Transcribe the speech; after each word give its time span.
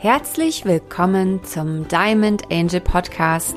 Herzlich 0.00 0.64
willkommen 0.64 1.42
zum 1.42 1.88
Diamond 1.88 2.52
Angel 2.52 2.80
Podcast, 2.80 3.56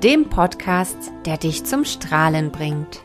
dem 0.00 0.28
Podcast, 0.30 0.96
der 1.26 1.38
dich 1.38 1.64
zum 1.64 1.84
Strahlen 1.84 2.52
bringt. 2.52 3.02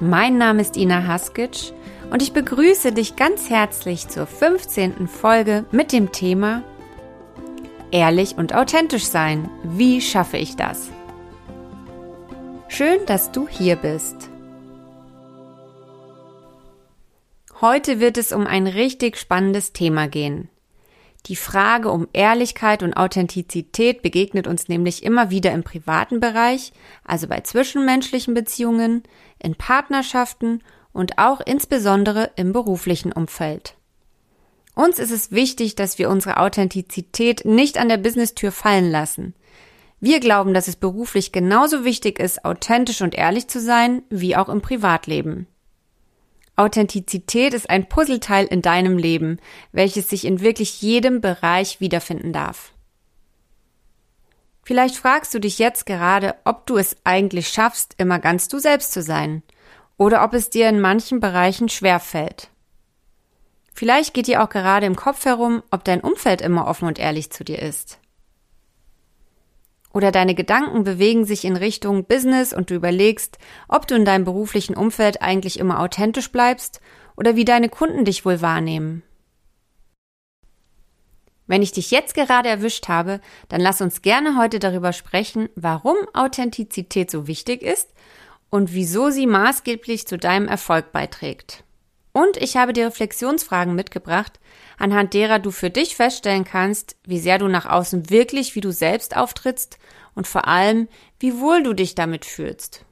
Mein 0.00 0.38
Name 0.38 0.62
ist 0.62 0.78
Ina 0.78 1.06
Haskic 1.06 1.74
und 2.10 2.22
ich 2.22 2.32
begrüße 2.32 2.92
dich 2.92 3.16
ganz 3.16 3.50
herzlich 3.50 4.08
zur 4.08 4.26
15. 4.26 5.08
Folge 5.08 5.66
mit 5.72 5.92
dem 5.92 6.10
Thema 6.10 6.62
Ehrlich 7.90 8.38
und 8.38 8.54
authentisch 8.54 9.04
sein. 9.04 9.50
Wie 9.64 10.00
schaffe 10.00 10.38
ich 10.38 10.56
das? 10.56 10.90
Schön, 12.68 13.04
dass 13.04 13.30
du 13.30 13.46
hier 13.46 13.76
bist. 13.76 14.30
Heute 17.60 18.00
wird 18.00 18.16
es 18.16 18.32
um 18.32 18.46
ein 18.46 18.66
richtig 18.66 19.18
spannendes 19.18 19.74
Thema 19.74 20.08
gehen. 20.08 20.48
Die 21.26 21.36
Frage 21.36 21.90
um 21.90 22.08
Ehrlichkeit 22.12 22.82
und 22.82 22.94
Authentizität 22.94 24.02
begegnet 24.02 24.48
uns 24.48 24.68
nämlich 24.68 25.04
immer 25.04 25.30
wieder 25.30 25.52
im 25.52 25.62
privaten 25.62 26.18
Bereich, 26.18 26.72
also 27.04 27.28
bei 27.28 27.40
zwischenmenschlichen 27.40 28.34
Beziehungen, 28.34 29.04
in 29.38 29.54
Partnerschaften 29.54 30.62
und 30.92 31.18
auch 31.18 31.40
insbesondere 31.40 32.32
im 32.34 32.52
beruflichen 32.52 33.12
Umfeld. 33.12 33.74
Uns 34.74 34.98
ist 34.98 35.10
es 35.10 35.30
wichtig, 35.30 35.76
dass 35.76 35.98
wir 35.98 36.10
unsere 36.10 36.38
Authentizität 36.38 37.44
nicht 37.44 37.78
an 37.78 37.88
der 37.88 37.98
Business-Tür 37.98 38.50
fallen 38.50 38.90
lassen. 38.90 39.34
Wir 40.00 40.18
glauben, 40.18 40.54
dass 40.54 40.66
es 40.66 40.74
beruflich 40.74 41.30
genauso 41.30 41.84
wichtig 41.84 42.18
ist, 42.18 42.44
authentisch 42.44 43.02
und 43.02 43.14
ehrlich 43.14 43.46
zu 43.46 43.60
sein, 43.60 44.02
wie 44.10 44.34
auch 44.34 44.48
im 44.48 44.60
Privatleben. 44.60 45.46
Authentizität 46.56 47.54
ist 47.54 47.70
ein 47.70 47.88
Puzzleteil 47.88 48.46
in 48.46 48.62
deinem 48.62 48.98
Leben, 48.98 49.38
welches 49.72 50.08
sich 50.08 50.24
in 50.24 50.40
wirklich 50.40 50.82
jedem 50.82 51.20
Bereich 51.20 51.80
wiederfinden 51.80 52.32
darf. 52.32 52.72
Vielleicht 54.62 54.96
fragst 54.96 55.34
du 55.34 55.40
dich 55.40 55.58
jetzt 55.58 55.86
gerade, 55.86 56.36
ob 56.44 56.66
du 56.66 56.76
es 56.76 56.96
eigentlich 57.04 57.48
schaffst, 57.48 57.94
immer 57.98 58.18
ganz 58.18 58.48
du 58.48 58.58
selbst 58.58 58.92
zu 58.92 59.02
sein, 59.02 59.42
oder 59.96 60.22
ob 60.24 60.34
es 60.34 60.50
dir 60.50 60.68
in 60.68 60.80
manchen 60.80 61.20
Bereichen 61.20 61.68
schwer 61.68 62.00
fällt. 62.00 62.48
Vielleicht 63.74 64.14
geht 64.14 64.26
dir 64.26 64.42
auch 64.42 64.50
gerade 64.50 64.86
im 64.86 64.96
Kopf 64.96 65.24
herum, 65.24 65.62
ob 65.70 65.84
dein 65.84 66.00
Umfeld 66.00 66.42
immer 66.42 66.66
offen 66.66 66.86
und 66.86 66.98
ehrlich 66.98 67.30
zu 67.30 67.44
dir 67.44 67.60
ist. 67.60 67.98
Oder 69.92 70.10
deine 70.10 70.34
Gedanken 70.34 70.84
bewegen 70.84 71.24
sich 71.24 71.44
in 71.44 71.56
Richtung 71.56 72.04
Business 72.04 72.52
und 72.52 72.70
du 72.70 72.74
überlegst, 72.74 73.38
ob 73.68 73.86
du 73.86 73.94
in 73.94 74.04
deinem 74.04 74.24
beruflichen 74.24 74.74
Umfeld 74.74 75.20
eigentlich 75.20 75.58
immer 75.58 75.80
authentisch 75.80 76.32
bleibst 76.32 76.80
oder 77.16 77.36
wie 77.36 77.44
deine 77.44 77.68
Kunden 77.68 78.04
dich 78.04 78.24
wohl 78.24 78.40
wahrnehmen. 78.40 79.02
Wenn 81.46 81.60
ich 81.60 81.72
dich 81.72 81.90
jetzt 81.90 82.14
gerade 82.14 82.48
erwischt 82.48 82.88
habe, 82.88 83.20
dann 83.48 83.60
lass 83.60 83.82
uns 83.82 84.00
gerne 84.00 84.38
heute 84.38 84.58
darüber 84.58 84.92
sprechen, 84.92 85.50
warum 85.54 85.96
Authentizität 86.14 87.10
so 87.10 87.26
wichtig 87.26 87.62
ist 87.62 87.90
und 88.48 88.72
wieso 88.72 89.10
sie 89.10 89.26
maßgeblich 89.26 90.06
zu 90.06 90.16
deinem 90.16 90.48
Erfolg 90.48 90.92
beiträgt. 90.92 91.64
Und 92.12 92.36
ich 92.36 92.56
habe 92.56 92.72
dir 92.72 92.86
Reflexionsfragen 92.86 93.74
mitgebracht, 93.74 94.38
anhand 94.78 95.14
derer 95.14 95.38
du 95.38 95.50
für 95.50 95.70
dich 95.70 95.96
feststellen 95.96 96.44
kannst, 96.44 96.96
wie 97.04 97.18
sehr 97.18 97.38
du 97.38 97.48
nach 97.48 97.66
außen 97.66 98.10
wirklich 98.10 98.54
wie 98.54 98.60
du 98.60 98.70
selbst 98.70 99.16
auftrittst 99.16 99.78
und 100.14 100.26
vor 100.26 100.46
allem, 100.46 100.88
wie 101.18 101.40
wohl 101.40 101.62
du 101.62 101.72
dich 101.72 101.94
damit 101.94 102.24
fühlst. 102.24 102.84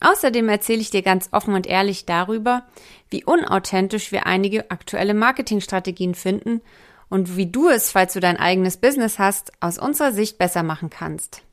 Außerdem 0.00 0.48
erzähle 0.50 0.80
ich 0.80 0.90
dir 0.90 1.00
ganz 1.00 1.30
offen 1.32 1.54
und 1.54 1.66
ehrlich 1.66 2.04
darüber, 2.04 2.66
wie 3.08 3.24
unauthentisch 3.24 4.12
wir 4.12 4.26
einige 4.26 4.70
aktuelle 4.70 5.14
Marketingstrategien 5.14 6.14
finden 6.14 6.60
und 7.08 7.36
wie 7.36 7.50
du 7.50 7.70
es, 7.70 7.92
falls 7.92 8.12
du 8.12 8.20
dein 8.20 8.36
eigenes 8.36 8.76
Business 8.76 9.18
hast, 9.18 9.52
aus 9.60 9.78
unserer 9.78 10.12
Sicht 10.12 10.36
besser 10.36 10.62
machen 10.62 10.90
kannst. 10.90 11.45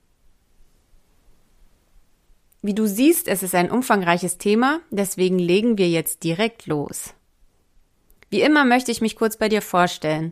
Wie 2.65 2.73
du 2.73 2.87
siehst, 2.87 3.27
es 3.27 3.43
ist 3.43 3.55
ein 3.55 3.69
umfangreiches 3.69 4.37
Thema, 4.37 4.79
deswegen 4.89 5.37
legen 5.37 5.77
wir 5.77 5.89
jetzt 5.89 6.23
direkt 6.23 6.65
los. 6.65 7.13
Wie 8.29 8.41
immer 8.41 8.63
möchte 8.63 8.89
ich 8.89 9.01
mich 9.01 9.17
kurz 9.17 9.35
bei 9.35 9.49
dir 9.49 9.61
vorstellen. 9.61 10.31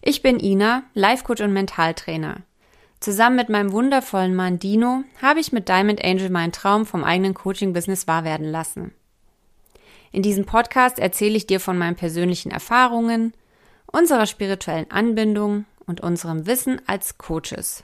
Ich 0.00 0.22
bin 0.22 0.38
Ina, 0.38 0.84
Life 0.94 1.24
Coach 1.24 1.42
und 1.42 1.52
Mentaltrainer. 1.52 2.42
Zusammen 3.00 3.34
mit 3.34 3.48
meinem 3.48 3.72
wundervollen 3.72 4.32
Mann 4.32 4.60
Dino 4.60 5.02
habe 5.20 5.40
ich 5.40 5.50
mit 5.50 5.68
Diamond 5.68 6.04
Angel 6.04 6.30
meinen 6.30 6.52
Traum 6.52 6.86
vom 6.86 7.02
eigenen 7.02 7.34
Coaching-Business 7.34 8.06
wahr 8.06 8.22
werden 8.22 8.46
lassen. 8.46 8.94
In 10.12 10.22
diesem 10.22 10.46
Podcast 10.46 11.00
erzähle 11.00 11.36
ich 11.36 11.48
dir 11.48 11.58
von 11.58 11.76
meinen 11.76 11.96
persönlichen 11.96 12.52
Erfahrungen, 12.52 13.32
unserer 13.86 14.26
spirituellen 14.26 14.88
Anbindung 14.88 15.64
und 15.86 16.00
unserem 16.00 16.46
Wissen 16.46 16.80
als 16.86 17.18
Coaches. 17.18 17.82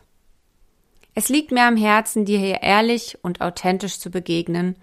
Es 1.19 1.29
liegt 1.29 1.51
mir 1.51 1.65
am 1.65 1.77
Herzen, 1.77 2.27
dir 2.27 2.39
hier 2.39 2.63
ehrlich 2.63 3.19
und 3.23 3.41
authentisch 3.41 3.99
zu 3.99 4.09
begegnen 4.09 4.77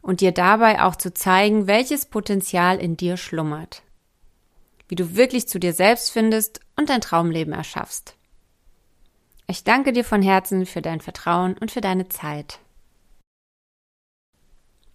und 0.00 0.22
dir 0.22 0.32
dabei 0.32 0.80
auch 0.80 0.96
zu 0.96 1.12
zeigen, 1.12 1.66
welches 1.66 2.06
Potenzial 2.06 2.78
in 2.78 2.96
dir 2.96 3.18
schlummert. 3.18 3.82
Wie 4.88 4.94
du 4.94 5.16
wirklich 5.16 5.48
zu 5.48 5.60
dir 5.60 5.74
selbst 5.74 6.10
findest 6.10 6.60
und 6.76 6.88
dein 6.88 7.02
Traumleben 7.02 7.52
erschaffst. 7.52 8.14
Ich 9.46 9.64
danke 9.64 9.92
dir 9.92 10.02
von 10.02 10.22
Herzen 10.22 10.64
für 10.64 10.80
dein 10.80 11.02
Vertrauen 11.02 11.58
und 11.58 11.70
für 11.70 11.82
deine 11.82 12.08
Zeit. 12.08 12.58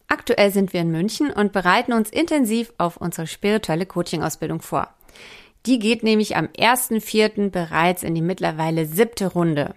Aktuell 0.07 0.49
sind 0.49 0.73
wir 0.73 0.81
in 0.81 0.89
München 0.89 1.29
und 1.31 1.53
bereiten 1.53 1.93
uns 1.93 2.09
intensiv 2.09 2.73
auf 2.79 2.97
unsere 2.97 3.27
spirituelle 3.27 3.85
Coaching-Ausbildung 3.85 4.63
vor. 4.63 4.91
Die 5.67 5.77
geht 5.77 6.01
nämlich 6.01 6.35
am 6.35 6.47
1.4. 6.47 7.51
bereits 7.51 8.01
in 8.01 8.15
die 8.15 8.23
mittlerweile 8.23 8.87
siebte 8.87 9.27
Runde. 9.27 9.75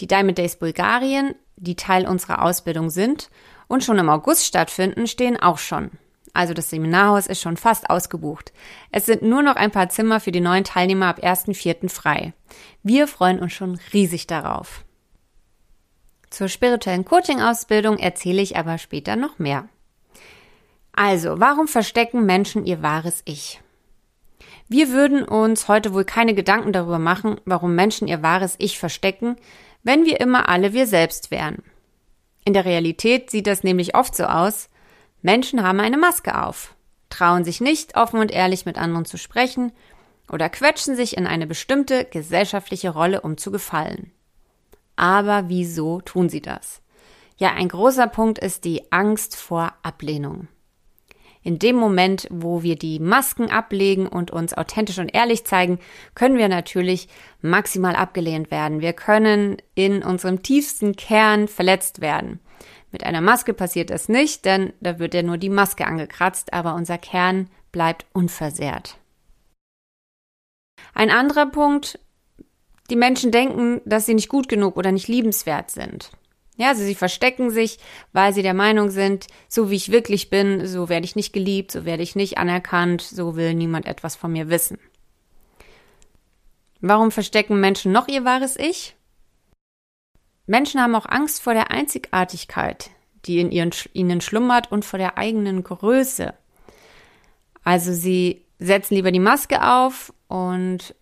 Die 0.00 0.06
Diamond 0.06 0.38
Days 0.38 0.56
Bulgarien, 0.56 1.34
die 1.56 1.76
Teil 1.76 2.06
unserer 2.06 2.42
Ausbildung 2.42 2.90
sind 2.90 3.30
und 3.68 3.84
schon 3.84 3.98
im 3.98 4.08
August 4.08 4.44
stattfinden, 4.46 5.06
stehen 5.06 5.40
auch 5.40 5.58
schon. 5.58 5.90
Also 6.32 6.52
das 6.52 6.70
Seminarhaus 6.70 7.28
ist 7.28 7.40
schon 7.40 7.56
fast 7.56 7.88
ausgebucht. 7.88 8.52
Es 8.90 9.06
sind 9.06 9.22
nur 9.22 9.42
noch 9.42 9.54
ein 9.54 9.70
paar 9.70 9.88
Zimmer 9.88 10.18
für 10.18 10.32
die 10.32 10.40
neuen 10.40 10.64
Teilnehmer 10.64 11.06
ab 11.06 11.22
1.4. 11.22 11.88
frei. 11.88 12.32
Wir 12.82 13.06
freuen 13.06 13.38
uns 13.38 13.52
schon 13.52 13.78
riesig 13.92 14.26
darauf. 14.26 14.84
Zur 16.30 16.48
spirituellen 16.48 17.04
Coaching-Ausbildung 17.04 17.98
erzähle 17.98 18.42
ich 18.42 18.56
aber 18.56 18.78
später 18.78 19.14
noch 19.14 19.38
mehr. 19.38 19.68
Also, 20.92 21.38
warum 21.38 21.68
verstecken 21.68 22.26
Menschen 22.26 22.66
ihr 22.66 22.82
wahres 22.82 23.22
Ich? 23.24 23.60
Wir 24.68 24.88
würden 24.88 25.22
uns 25.22 25.68
heute 25.68 25.94
wohl 25.94 26.04
keine 26.04 26.34
Gedanken 26.34 26.72
darüber 26.72 26.98
machen, 26.98 27.40
warum 27.44 27.76
Menschen 27.76 28.08
ihr 28.08 28.22
wahres 28.22 28.56
Ich 28.58 28.78
verstecken, 28.78 29.36
wenn 29.84 30.04
wir 30.04 30.20
immer 30.20 30.48
alle 30.48 30.72
wir 30.72 30.86
selbst 30.86 31.30
wären. 31.30 31.62
In 32.44 32.52
der 32.52 32.64
Realität 32.64 33.30
sieht 33.30 33.46
das 33.46 33.62
nämlich 33.62 33.94
oft 33.94 34.16
so 34.16 34.24
aus, 34.24 34.68
Menschen 35.22 35.62
haben 35.62 35.80
eine 35.80 35.96
Maske 35.96 36.42
auf, 36.42 36.74
trauen 37.08 37.44
sich 37.44 37.60
nicht 37.60 37.96
offen 37.96 38.18
und 38.18 38.32
ehrlich 38.32 38.66
mit 38.66 38.76
anderen 38.76 39.04
zu 39.04 39.16
sprechen 39.16 39.72
oder 40.30 40.48
quetschen 40.48 40.96
sich 40.96 41.16
in 41.16 41.26
eine 41.26 41.46
bestimmte 41.46 42.04
gesellschaftliche 42.04 42.90
Rolle, 42.90 43.20
um 43.20 43.36
zu 43.36 43.50
gefallen. 43.50 44.10
Aber 44.96 45.48
wieso 45.48 46.00
tun 46.00 46.28
sie 46.28 46.42
das? 46.42 46.82
Ja, 47.36 47.52
ein 47.52 47.68
großer 47.68 48.06
Punkt 48.06 48.38
ist 48.38 48.64
die 48.64 48.92
Angst 48.92 49.36
vor 49.36 49.72
Ablehnung 49.82 50.48
in 51.44 51.58
dem 51.58 51.76
Moment, 51.76 52.26
wo 52.30 52.62
wir 52.62 52.74
die 52.74 52.98
Masken 52.98 53.50
ablegen 53.50 54.08
und 54.08 54.30
uns 54.30 54.54
authentisch 54.54 54.98
und 54.98 55.14
ehrlich 55.14 55.44
zeigen, 55.44 55.78
können 56.14 56.38
wir 56.38 56.48
natürlich 56.48 57.08
maximal 57.42 57.94
abgelehnt 57.94 58.50
werden. 58.50 58.80
Wir 58.80 58.94
können 58.94 59.58
in 59.74 60.02
unserem 60.02 60.42
tiefsten 60.42 60.96
Kern 60.96 61.46
verletzt 61.46 62.00
werden. 62.00 62.40
Mit 62.90 63.04
einer 63.04 63.20
Maske 63.20 63.52
passiert 63.52 63.90
das 63.90 64.08
nicht, 64.08 64.44
denn 64.46 64.72
da 64.80 64.98
wird 64.98 65.14
ja 65.14 65.22
nur 65.22 65.36
die 65.36 65.50
Maske 65.50 65.86
angekratzt, 65.86 66.52
aber 66.52 66.74
unser 66.74 66.96
Kern 66.96 67.50
bleibt 67.72 68.06
unversehrt. 68.14 68.96
Ein 70.94 71.10
anderer 71.10 71.46
Punkt, 71.46 71.98
die 72.88 72.96
Menschen 72.96 73.32
denken, 73.32 73.82
dass 73.84 74.06
sie 74.06 74.14
nicht 74.14 74.28
gut 74.28 74.48
genug 74.48 74.76
oder 74.76 74.92
nicht 74.92 75.08
liebenswert 75.08 75.70
sind. 75.70 76.10
Ja, 76.56 76.68
also 76.68 76.84
sie 76.84 76.94
verstecken 76.94 77.50
sich, 77.50 77.78
weil 78.12 78.32
sie 78.32 78.42
der 78.42 78.54
Meinung 78.54 78.90
sind, 78.90 79.26
so 79.48 79.70
wie 79.70 79.76
ich 79.76 79.90
wirklich 79.90 80.30
bin, 80.30 80.66
so 80.66 80.88
werde 80.88 81.04
ich 81.04 81.16
nicht 81.16 81.32
geliebt, 81.32 81.72
so 81.72 81.84
werde 81.84 82.04
ich 82.04 82.14
nicht 82.14 82.38
anerkannt, 82.38 83.02
so 83.02 83.34
will 83.34 83.54
niemand 83.54 83.86
etwas 83.86 84.14
von 84.14 84.32
mir 84.32 84.48
wissen. 84.48 84.78
Warum 86.80 87.10
verstecken 87.10 87.60
Menschen 87.60 87.92
noch 87.92 88.08
ihr 88.08 88.24
wahres 88.24 88.56
Ich? 88.56 88.94
Menschen 90.46 90.80
haben 90.80 90.94
auch 90.94 91.06
Angst 91.06 91.42
vor 91.42 91.54
der 91.54 91.70
Einzigartigkeit, 91.70 92.90
die 93.24 93.40
in 93.40 93.50
ihren, 93.50 93.70
ihnen 93.92 94.20
schlummert 94.20 94.70
und 94.70 94.84
vor 94.84 94.98
der 94.98 95.18
eigenen 95.18 95.64
Größe. 95.64 96.34
Also 97.64 97.92
sie 97.92 98.44
setzen 98.58 98.94
lieber 98.94 99.10
die 99.10 99.20
Maske 99.20 99.66
auf 99.66 100.12
und 100.28 100.94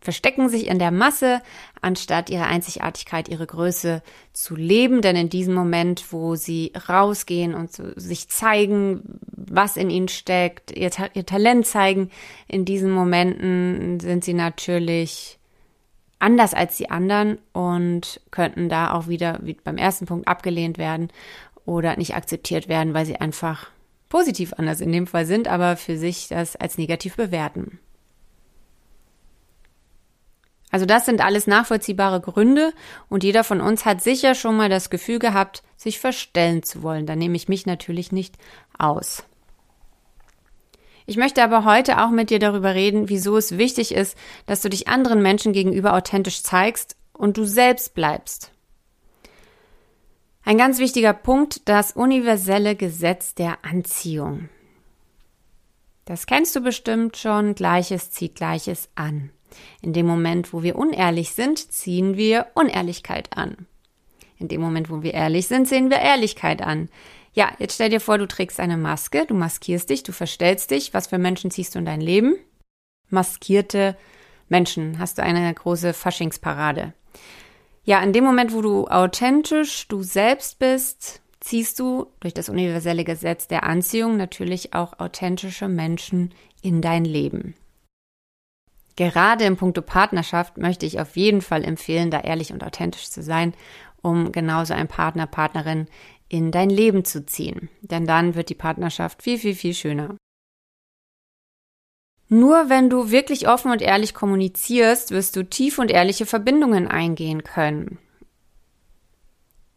verstecken 0.00 0.48
sich 0.48 0.68
in 0.68 0.78
der 0.78 0.90
Masse, 0.90 1.42
anstatt 1.80 2.30
ihre 2.30 2.46
Einzigartigkeit, 2.46 3.28
ihre 3.28 3.46
Größe 3.46 4.02
zu 4.32 4.56
leben. 4.56 5.02
Denn 5.02 5.16
in 5.16 5.28
diesem 5.28 5.54
Moment, 5.54 6.12
wo 6.12 6.34
sie 6.34 6.72
rausgehen 6.88 7.54
und 7.54 7.72
so 7.72 7.84
sich 7.96 8.28
zeigen, 8.28 9.02
was 9.30 9.76
in 9.76 9.90
ihnen 9.90 10.08
steckt, 10.08 10.70
ihr, 10.72 10.90
ihr 11.14 11.26
Talent 11.26 11.66
zeigen, 11.66 12.10
in 12.48 12.64
diesen 12.64 12.90
Momenten 12.90 14.00
sind 14.00 14.24
sie 14.24 14.34
natürlich 14.34 15.38
anders 16.18 16.54
als 16.54 16.76
die 16.76 16.90
anderen 16.90 17.38
und 17.52 18.20
könnten 18.30 18.68
da 18.68 18.92
auch 18.92 19.06
wieder 19.06 19.38
wie 19.42 19.54
beim 19.54 19.76
ersten 19.76 20.06
Punkt 20.06 20.28
abgelehnt 20.28 20.78
werden 20.78 21.10
oder 21.66 21.96
nicht 21.96 22.14
akzeptiert 22.14 22.68
werden, 22.68 22.94
weil 22.94 23.06
sie 23.06 23.16
einfach 23.16 23.70
positiv 24.08 24.54
anders 24.56 24.80
in 24.80 24.92
dem 24.92 25.06
Fall 25.06 25.26
sind, 25.26 25.48
aber 25.48 25.76
für 25.76 25.98
sich 25.98 26.28
das 26.28 26.56
als 26.56 26.78
negativ 26.78 27.16
bewerten. 27.16 27.78
Also 30.70 30.84
das 30.84 31.06
sind 31.06 31.20
alles 31.20 31.46
nachvollziehbare 31.46 32.20
Gründe 32.20 32.72
und 33.08 33.24
jeder 33.24 33.44
von 33.44 33.60
uns 33.60 33.84
hat 33.84 34.02
sicher 34.02 34.34
schon 34.34 34.56
mal 34.56 34.68
das 34.68 34.90
Gefühl 34.90 35.18
gehabt, 35.18 35.62
sich 35.76 36.00
verstellen 36.00 36.62
zu 36.62 36.82
wollen. 36.82 37.06
Da 37.06 37.16
nehme 37.16 37.36
ich 37.36 37.48
mich 37.48 37.66
natürlich 37.66 38.12
nicht 38.12 38.34
aus. 38.78 39.22
Ich 41.06 41.16
möchte 41.16 41.42
aber 41.44 41.64
heute 41.64 42.02
auch 42.02 42.10
mit 42.10 42.30
dir 42.30 42.40
darüber 42.40 42.74
reden, 42.74 43.08
wieso 43.08 43.36
es 43.36 43.58
wichtig 43.58 43.94
ist, 43.94 44.18
dass 44.46 44.60
du 44.60 44.68
dich 44.68 44.88
anderen 44.88 45.22
Menschen 45.22 45.52
gegenüber 45.52 45.94
authentisch 45.94 46.42
zeigst 46.42 46.96
und 47.12 47.36
du 47.36 47.44
selbst 47.44 47.94
bleibst. 47.94 48.50
Ein 50.44 50.58
ganz 50.58 50.78
wichtiger 50.78 51.12
Punkt, 51.12 51.68
das 51.68 51.92
universelle 51.92 52.74
Gesetz 52.74 53.34
der 53.34 53.64
Anziehung. 53.64 54.48
Das 56.04 56.26
kennst 56.26 56.54
du 56.54 56.60
bestimmt 56.60 57.16
schon, 57.16 57.54
Gleiches 57.54 58.10
zieht 58.10 58.34
Gleiches 58.36 58.88
an. 58.94 59.30
In 59.82 59.92
dem 59.92 60.06
Moment, 60.06 60.52
wo 60.52 60.62
wir 60.62 60.76
unehrlich 60.76 61.32
sind, 61.32 61.58
ziehen 61.58 62.16
wir 62.16 62.46
Unehrlichkeit 62.54 63.36
an. 63.36 63.66
In 64.38 64.48
dem 64.48 64.60
Moment, 64.60 64.90
wo 64.90 65.02
wir 65.02 65.14
ehrlich 65.14 65.46
sind, 65.46 65.66
sehen 65.66 65.90
wir 65.90 65.98
Ehrlichkeit 65.98 66.62
an. 66.62 66.88
Ja, 67.32 67.52
jetzt 67.58 67.74
stell 67.74 67.90
dir 67.90 68.00
vor, 68.00 68.18
du 68.18 68.26
trägst 68.26 68.60
eine 68.60 68.76
Maske, 68.76 69.26
du 69.26 69.34
maskierst 69.34 69.90
dich, 69.90 70.02
du 70.02 70.12
verstellst 70.12 70.70
dich. 70.70 70.94
Was 70.94 71.06
für 71.06 71.18
Menschen 71.18 71.50
ziehst 71.50 71.74
du 71.74 71.78
in 71.78 71.84
dein 71.84 72.00
Leben? 72.00 72.36
Maskierte 73.10 73.96
Menschen. 74.48 74.98
Hast 74.98 75.18
du 75.18 75.22
eine 75.22 75.52
große 75.52 75.92
Faschingsparade. 75.92 76.92
Ja, 77.84 78.02
in 78.02 78.12
dem 78.12 78.24
Moment, 78.24 78.52
wo 78.52 78.62
du 78.62 78.88
authentisch 78.88 79.86
du 79.88 80.02
selbst 80.02 80.58
bist, 80.58 81.20
ziehst 81.40 81.78
du 81.78 82.06
durch 82.20 82.34
das 82.34 82.48
universelle 82.48 83.04
Gesetz 83.04 83.46
der 83.48 83.62
Anziehung 83.62 84.16
natürlich 84.16 84.74
auch 84.74 84.98
authentische 84.98 85.68
Menschen 85.68 86.34
in 86.62 86.82
dein 86.82 87.04
Leben. 87.04 87.54
Gerade 88.96 89.44
im 89.44 89.56
Punkto 89.56 89.82
Partnerschaft 89.82 90.56
möchte 90.56 90.86
ich 90.86 90.98
auf 90.98 91.16
jeden 91.16 91.42
Fall 91.42 91.64
empfehlen, 91.64 92.10
da 92.10 92.20
ehrlich 92.20 92.52
und 92.52 92.64
authentisch 92.64 93.10
zu 93.10 93.22
sein, 93.22 93.54
um 94.02 94.32
genauso 94.32 94.72
ein 94.72 94.88
Partner, 94.88 95.26
Partnerin 95.26 95.86
in 96.28 96.50
dein 96.50 96.70
Leben 96.70 97.04
zu 97.04 97.24
ziehen. 97.26 97.68
Denn 97.82 98.06
dann 98.06 98.34
wird 98.34 98.48
die 98.48 98.54
Partnerschaft 98.54 99.22
viel, 99.22 99.38
viel, 99.38 99.54
viel 99.54 99.74
schöner. 99.74 100.16
Nur 102.28 102.68
wenn 102.68 102.90
du 102.90 103.10
wirklich 103.10 103.48
offen 103.48 103.70
und 103.70 103.82
ehrlich 103.82 104.12
kommunizierst, 104.12 105.12
wirst 105.12 105.36
du 105.36 105.44
tief 105.44 105.78
und 105.78 105.90
ehrliche 105.90 106.26
Verbindungen 106.26 106.88
eingehen 106.88 107.44
können. 107.44 107.98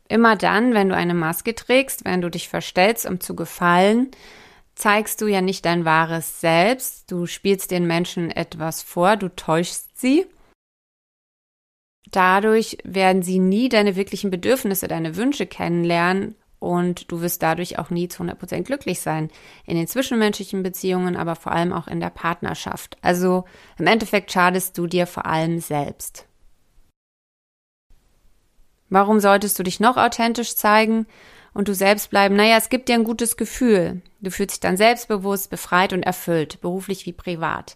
Immer 0.07 0.35
dann, 0.35 0.73
wenn 0.73 0.89
du 0.89 0.95
eine 0.95 1.13
Maske 1.13 1.53
trägst, 1.53 2.05
wenn 2.05 2.21
du 2.21 2.31
dich 2.31 2.49
verstellst, 2.49 3.05
um 3.05 3.19
zu 3.19 3.35
gefallen, 3.35 4.09
zeigst 4.79 5.21
du 5.21 5.27
ja 5.27 5.41
nicht 5.41 5.65
dein 5.65 5.85
wahres 5.85 6.39
Selbst, 6.39 7.11
du 7.11 7.25
spielst 7.25 7.69
den 7.69 7.85
Menschen 7.85 8.31
etwas 8.31 8.81
vor, 8.81 9.17
du 9.17 9.27
täuschst 9.29 9.99
sie. 9.99 10.25
Dadurch 12.11 12.77
werden 12.83 13.21
sie 13.21 13.39
nie 13.39 13.69
deine 13.69 13.95
wirklichen 13.95 14.31
Bedürfnisse, 14.31 14.87
deine 14.87 15.15
Wünsche 15.15 15.45
kennenlernen 15.45 16.35
und 16.57 17.11
du 17.11 17.21
wirst 17.21 17.43
dadurch 17.43 17.77
auch 17.77 17.89
nie 17.89 18.07
zu 18.07 18.23
100% 18.23 18.63
glücklich 18.63 19.01
sein. 19.01 19.29
In 19.65 19.75
den 19.75 19.87
zwischenmenschlichen 19.87 20.63
Beziehungen, 20.63 21.15
aber 21.17 21.35
vor 21.35 21.51
allem 21.51 21.73
auch 21.73 21.87
in 21.87 21.99
der 21.99 22.09
Partnerschaft. 22.09 22.97
Also 23.01 23.43
im 23.77 23.85
Endeffekt 23.85 24.31
schadest 24.31 24.77
du 24.77 24.87
dir 24.87 25.07
vor 25.07 25.25
allem 25.25 25.59
selbst. 25.59 26.25
Warum 28.89 29.19
solltest 29.19 29.59
du 29.59 29.63
dich 29.63 29.79
noch 29.79 29.97
authentisch 29.97 30.55
zeigen? 30.55 31.05
Und 31.53 31.67
du 31.67 31.73
selbst 31.73 32.09
bleiben, 32.09 32.35
naja, 32.35 32.57
es 32.57 32.69
gibt 32.69 32.89
dir 32.89 32.95
ein 32.95 33.03
gutes 33.03 33.37
Gefühl. 33.37 34.01
Du 34.21 34.31
fühlst 34.31 34.55
dich 34.55 34.59
dann 34.59 34.77
selbstbewusst, 34.77 35.49
befreit 35.49 35.93
und 35.93 36.03
erfüllt, 36.03 36.61
beruflich 36.61 37.05
wie 37.05 37.13
privat. 37.13 37.75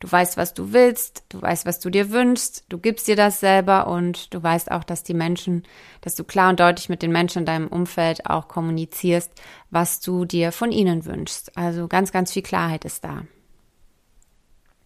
Du 0.00 0.10
weißt, 0.10 0.36
was 0.36 0.54
du 0.54 0.72
willst, 0.72 1.24
du 1.28 1.42
weißt, 1.42 1.66
was 1.66 1.80
du 1.80 1.90
dir 1.90 2.10
wünschst, 2.10 2.64
du 2.68 2.78
gibst 2.78 3.08
dir 3.08 3.16
das 3.16 3.40
selber 3.40 3.88
und 3.88 4.32
du 4.32 4.40
weißt 4.40 4.70
auch, 4.70 4.84
dass 4.84 5.02
die 5.02 5.14
Menschen, 5.14 5.64
dass 6.02 6.14
du 6.14 6.22
klar 6.22 6.50
und 6.50 6.60
deutlich 6.60 6.88
mit 6.88 7.02
den 7.02 7.10
Menschen 7.10 7.40
in 7.40 7.46
deinem 7.46 7.66
Umfeld 7.66 8.26
auch 8.26 8.46
kommunizierst, 8.46 9.32
was 9.70 9.98
du 9.98 10.24
dir 10.24 10.52
von 10.52 10.70
ihnen 10.70 11.04
wünschst. 11.04 11.56
Also 11.56 11.88
ganz, 11.88 12.12
ganz 12.12 12.32
viel 12.32 12.42
Klarheit 12.42 12.84
ist 12.84 13.02
da. 13.02 13.22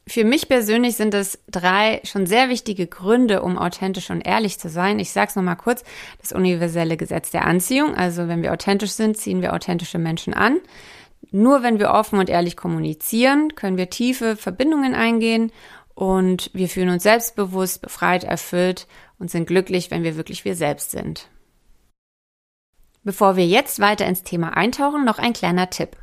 Für 0.07 0.25
mich 0.25 0.49
persönlich 0.49 0.97
sind 0.97 1.15
es 1.15 1.39
drei 1.49 2.01
schon 2.05 2.27
sehr 2.27 2.49
wichtige 2.49 2.89
Gründe, 2.89 3.43
um 3.43 3.57
authentisch 3.57 4.11
und 4.11 4.27
ehrlich 4.27 4.59
zu 4.59 4.69
sein. 4.69 4.99
Ich 4.99 5.13
sage 5.13 5.29
es 5.29 5.37
nochmal 5.37 5.57
kurz. 5.57 5.85
Das 6.21 6.33
universelle 6.33 6.97
Gesetz 6.97 7.31
der 7.31 7.47
Anziehung. 7.47 7.95
Also 7.95 8.27
wenn 8.27 8.43
wir 8.43 8.53
authentisch 8.53 8.91
sind, 8.93 9.17
ziehen 9.17 9.43
wir 9.43 9.53
authentische 9.53 9.99
Menschen 9.99 10.35
an. 10.35 10.59
Nur 11.31 11.63
wenn 11.63 11.79
wir 11.79 11.93
offen 11.93 12.19
und 12.19 12.29
ehrlich 12.29 12.57
kommunizieren, 12.57 13.55
können 13.55 13.77
wir 13.77 13.91
tiefe 13.91 14.37
Verbindungen 14.37 14.95
eingehen 14.95 15.53
und 15.95 16.51
wir 16.53 16.69
fühlen 16.69 16.89
uns 16.89 17.05
selbstbewusst, 17.05 17.81
befreit, 17.81 18.25
erfüllt 18.25 18.89
und 19.19 19.31
sind 19.31 19.47
glücklich, 19.47 19.91
wenn 19.91 20.03
wir 20.03 20.17
wirklich 20.17 20.45
wir 20.45 20.57
selbst 20.57 20.91
sind. 20.91 21.29
Bevor 23.05 23.37
wir 23.37 23.47
jetzt 23.47 23.81
weiter 23.81 24.07
ins 24.07 24.25
Thema 24.25 24.57
eintauchen, 24.57 25.05
noch 25.05 25.19
ein 25.19 25.33
kleiner 25.33 25.71
Tipp. 25.71 25.97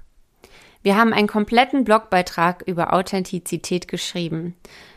Wir 0.81 0.95
haben 0.95 1.13
einen 1.13 1.27
kompletten 1.27 1.83
Blogbeitrag 1.83 2.63
über 2.65 2.93
Authentizität 2.93 3.87
geschrieben. 3.87 4.55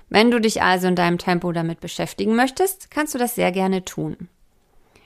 Wenn 0.08 0.30
du 0.30 0.40
dich 0.40 0.62
also 0.62 0.86
in 0.86 0.96
deinem 0.96 1.18
Tempo 1.18 1.50
damit 1.52 1.80
beschäftigen 1.80 2.36
möchtest, 2.36 2.90
kannst 2.90 3.14
du 3.14 3.18
das 3.18 3.34
sehr 3.34 3.50
gerne 3.50 3.84
tun. 3.84 4.28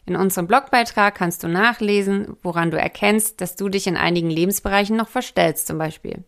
In 0.04 0.16
unserem 0.16 0.46
Blogbeitrag 0.46 1.14
kannst 1.14 1.42
du 1.42 1.48
nachlesen, 1.48 2.36
woran 2.42 2.70
du 2.70 2.78
erkennst, 2.78 3.40
dass 3.40 3.56
du 3.56 3.68
dich 3.68 3.86
in 3.86 3.96
einigen 3.96 4.30
Lebensbereichen 4.30 4.96
noch 4.96 5.08
verstellst, 5.08 5.66
zum 5.66 5.78
Beispiel. 5.78 6.24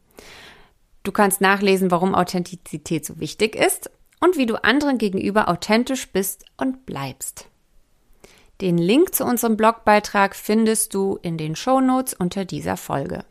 Du 1.05 1.13
kannst 1.13 1.41
nachlesen, 1.41 1.91
warum 1.91 2.15
Authentizität 2.15 3.05
so 3.07 3.21
wichtig 3.21 3.55
ist 3.55 3.91
und 4.21 4.37
wie 4.37 4.47
du 4.47 4.63
anderen 4.63 4.99
gegenüber 4.99 5.49
authentisch 5.49 6.09
bist 6.11 6.45
und 6.57 6.87
bleibst. 6.87 7.49
Den 8.61 8.79
Link 8.79 9.15
zu 9.15 9.25
unserem 9.25 9.57
Blogbeitrag 9.57 10.35
findest 10.35 10.93
du 10.93 11.19
in 11.23 11.39
den 11.39 11.55
Shownotes 11.55 12.15
unter 12.15 12.45
dieser 12.45 12.77
Folge. 12.77 13.25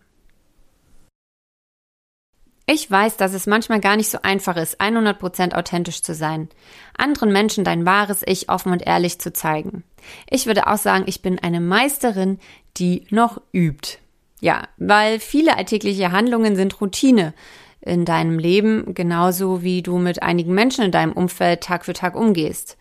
Ich 2.69 2.91
weiß, 2.91 3.15
dass 3.15 3.33
es 3.33 3.47
manchmal 3.47 3.79
gar 3.79 3.95
nicht 3.95 4.09
so 4.09 4.19
einfach 4.23 4.57
ist, 4.57 4.81
100% 4.81 5.53
authentisch 5.53 6.01
zu 6.01 6.13
sein. 6.13 6.49
Anderen 6.97 7.31
Menschen 7.31 7.63
dein 7.63 7.85
wahres 7.85 8.23
Ich 8.25 8.49
offen 8.49 8.73
und 8.73 8.85
ehrlich 8.85 9.19
zu 9.19 9.31
zeigen. 9.31 9.85
Ich 10.29 10.47
würde 10.47 10.67
auch 10.67 10.77
sagen, 10.77 11.05
ich 11.07 11.21
bin 11.21 11.39
eine 11.39 11.61
Meisterin, 11.61 12.39
die 12.75 13.07
noch 13.09 13.39
übt. 13.53 13.99
Ja, 14.41 14.67
weil 14.75 15.21
viele 15.21 15.57
alltägliche 15.57 16.11
Handlungen 16.11 16.57
sind 16.57 16.81
Routine 16.81 17.33
in 17.79 18.03
deinem 18.03 18.37
Leben, 18.37 18.93
genauso 18.93 19.63
wie 19.63 19.81
du 19.81 19.97
mit 19.97 20.21
einigen 20.21 20.53
Menschen 20.53 20.83
in 20.83 20.91
deinem 20.91 21.13
Umfeld 21.13 21.61
Tag 21.61 21.85
für 21.85 21.93
Tag 21.93 22.15
umgehst. 22.15 22.77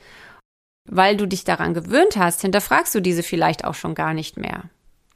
Weil 0.85 1.17
du 1.17 1.27
dich 1.27 1.45
daran 1.45 1.75
gewöhnt 1.75 2.17
hast, 2.17 2.41
hinterfragst 2.41 2.93
du 2.93 3.01
diese 3.01 3.23
vielleicht 3.23 3.65
auch 3.65 3.75
schon 3.75 3.95
gar 3.95 4.15
nicht 4.15 4.37
mehr. 4.37 4.65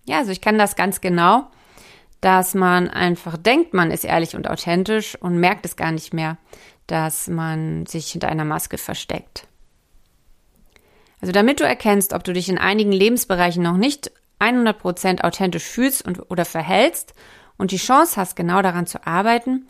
Ja, 0.07 0.19
also 0.19 0.31
ich 0.31 0.41
kann 0.41 0.59
das 0.59 0.77
ganz 0.77 1.00
genau 1.00 1.49
dass 2.21 2.55
man 2.55 2.89
einfach 2.89 3.37
denkt, 3.37 3.73
man 3.75 3.91
ist 3.91 4.05
ehrlich 4.05 4.37
und 4.37 4.49
authentisch 4.49 5.17
und 5.17 5.39
merkt 5.39 5.65
es 5.65 5.77
gar 5.77 5.93
nicht 5.93 6.12
mehr, 6.12 6.37
dass 6.87 7.29
man 7.29 7.87
sich 7.87 8.11
hinter 8.11 8.29
einer 8.29 8.45
Maske 8.45 8.79
versteckt. 8.79 9.47
Also 11.21 11.33
damit 11.33 11.61
du 11.61 11.65
erkennst, 11.65 12.12
ob 12.12 12.25
du 12.25 12.33
dich 12.33 12.49
in 12.49 12.59
einigen 12.59 12.93
Lebensbereichen 12.93 13.62
noch 13.62 13.77
nicht 13.77 14.11
100% 14.39 15.23
authentisch 15.23 15.65
fühlst 15.65 16.07
und, 16.07 16.31
oder 16.31 16.45
verhältst 16.45 17.15
und 17.59 17.73
die 17.73 17.77
Chance 17.77 18.17
hast, 18.17 18.37
genau 18.37 18.62
daran 18.62 18.87
zu 18.87 19.07
arbeiten, 19.07 19.67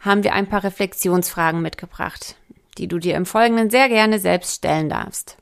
haben 0.00 0.24
wir 0.24 0.32
ein 0.32 0.48
paar 0.48 0.64
Reflexionsfragen 0.64 1.60
mitgebracht, 1.60 2.36
die 2.78 2.88
du 2.88 2.98
dir 2.98 3.16
im 3.16 3.26
Folgenden 3.26 3.70
sehr 3.70 3.88
gerne 3.88 4.18
selbst 4.18 4.56
stellen 4.56 4.88
darfst. 4.88 5.36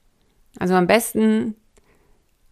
Also 0.59 0.75
am 0.75 0.87
besten 0.87 1.57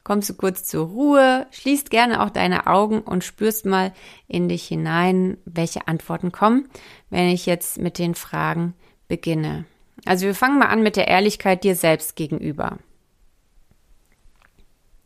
kommst 0.08 0.30
du 0.30 0.34
kurz 0.34 0.64
zur 0.64 0.86
Ruhe, 0.86 1.46
schließt 1.50 1.90
gerne 1.90 2.22
auch 2.22 2.30
deine 2.30 2.66
Augen 2.66 3.02
und 3.02 3.24
spürst 3.24 3.66
mal 3.66 3.92
in 4.26 4.48
dich 4.48 4.66
hinein, 4.66 5.36
welche 5.44 5.86
Antworten 5.86 6.32
kommen, 6.32 6.66
wenn 7.10 7.28
ich 7.28 7.44
jetzt 7.44 7.76
mit 7.76 7.98
den 7.98 8.14
Fragen 8.14 8.72
beginne. 9.06 9.66
Also 10.06 10.24
wir 10.24 10.34
fangen 10.34 10.58
mal 10.58 10.68
an 10.68 10.82
mit 10.82 10.96
der 10.96 11.08
Ehrlichkeit 11.08 11.62
dir 11.62 11.76
selbst 11.76 12.16
gegenüber. 12.16 12.78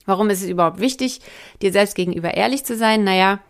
Warum 0.07 0.31
ist 0.31 0.41
es 0.41 0.49
überhaupt 0.49 0.79
wichtig, 0.79 1.21
dir 1.63 1.73
selbst 1.73 1.97
gegenüber 1.97 2.35
ehrlich 2.35 2.65
zu 2.65 2.77
sein? 2.77 3.03
Naja, 3.03 3.41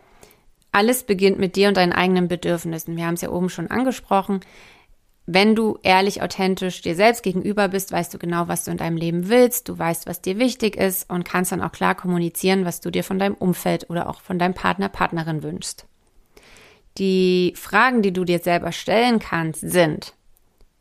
alles 0.71 1.03
beginnt 1.03 1.39
mit 1.39 1.57
dir 1.57 1.69
und 1.69 1.77
deinen 1.77 1.93
eigenen 1.93 2.29
Bedürfnissen. 2.29 2.97
Wir 2.97 3.05
haben 3.05 3.15
es 3.15 3.21
ja 3.21 3.29
oben 3.29 3.51
schon 3.51 3.71
angesprochen. 3.71 4.41
Wenn 5.35 5.55
du 5.55 5.79
ehrlich, 5.83 6.21
authentisch 6.21 6.83
dir 6.83 6.95
selbst 6.95 7.23
gegenüber 7.23 7.69
bist, 7.69 7.91
weißt 7.91 8.13
du 8.13 8.19
genau, 8.19 8.49
was 8.49 8.65
du 8.65 8.71
in 8.71 8.77
deinem 8.77 8.99
Leben 8.99 9.31
willst, 9.31 9.67
du 9.67 9.79
weißt, 9.79 10.07
was 10.07 10.21
dir 10.21 10.39
wichtig 10.39 10.77
ist 10.77 11.09
und 11.09 11.25
kannst 11.25 11.53
dann 11.53 11.63
auch 11.63 11.73
klar 11.73 11.95
kommunizieren, 11.95 12.67
was 12.67 12.83
du 12.83 12.91
dir 12.91 13.03
von 13.03 13.19
deinem 13.19 13.37
Umfeld 13.37 13.89
oder 13.89 14.11
auch 14.11 14.21
von 14.21 14.39
deinem 14.39 14.53
Partner, 14.53 14.91
Partnerin 14.91 15.43
wünschst. 15.43 15.87
Die 16.99 17.55
Fragen, 17.57 18.03
die 18.03 18.13
du 18.13 18.27
dir 18.27 18.41
selber 18.41 18.73
stellen 18.73 19.21
kannst, 19.21 19.63
sind, 19.63 20.13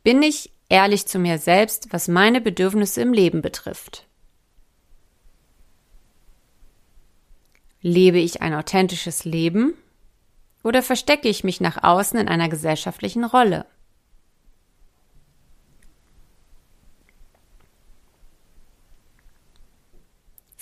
bin 0.03 0.21
ich 0.21 0.51
ehrlich 0.67 1.05
zu 1.05 1.17
mir 1.17 1.37
selbst, 1.37 1.93
was 1.93 2.09
meine 2.09 2.41
Bedürfnisse 2.41 3.01
im 3.01 3.13
Leben 3.13 3.41
betrifft? 3.41 4.05
Lebe 7.81 8.19
ich 8.19 8.41
ein 8.41 8.53
authentisches 8.53 9.23
Leben 9.23 9.75
oder 10.61 10.83
verstecke 10.83 11.29
ich 11.29 11.45
mich 11.45 11.61
nach 11.61 11.81
außen 11.81 12.19
in 12.19 12.27
einer 12.27 12.49
gesellschaftlichen 12.49 13.23
Rolle? 13.23 13.65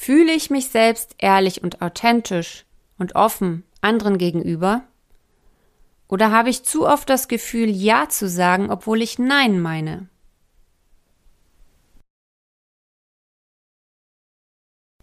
Fühle 0.01 0.31
ich 0.31 0.49
mich 0.49 0.69
selbst 0.69 1.13
ehrlich 1.17 1.61
und 1.61 1.81
authentisch 1.81 2.63
und 2.97 3.15
offen 3.15 3.65
anderen 3.81 4.17
gegenüber? 4.17 4.85
Oder 6.07 6.31
habe 6.31 6.49
ich 6.49 6.63
zu 6.63 6.87
oft 6.87 7.09
das 7.09 7.27
Gefühl, 7.27 7.69
Ja 7.69 8.07
zu 8.07 8.29
sagen, 8.29 8.71
obwohl 8.71 9.01
ich 9.01 9.19
Nein 9.19 9.59
meine? 9.59 10.07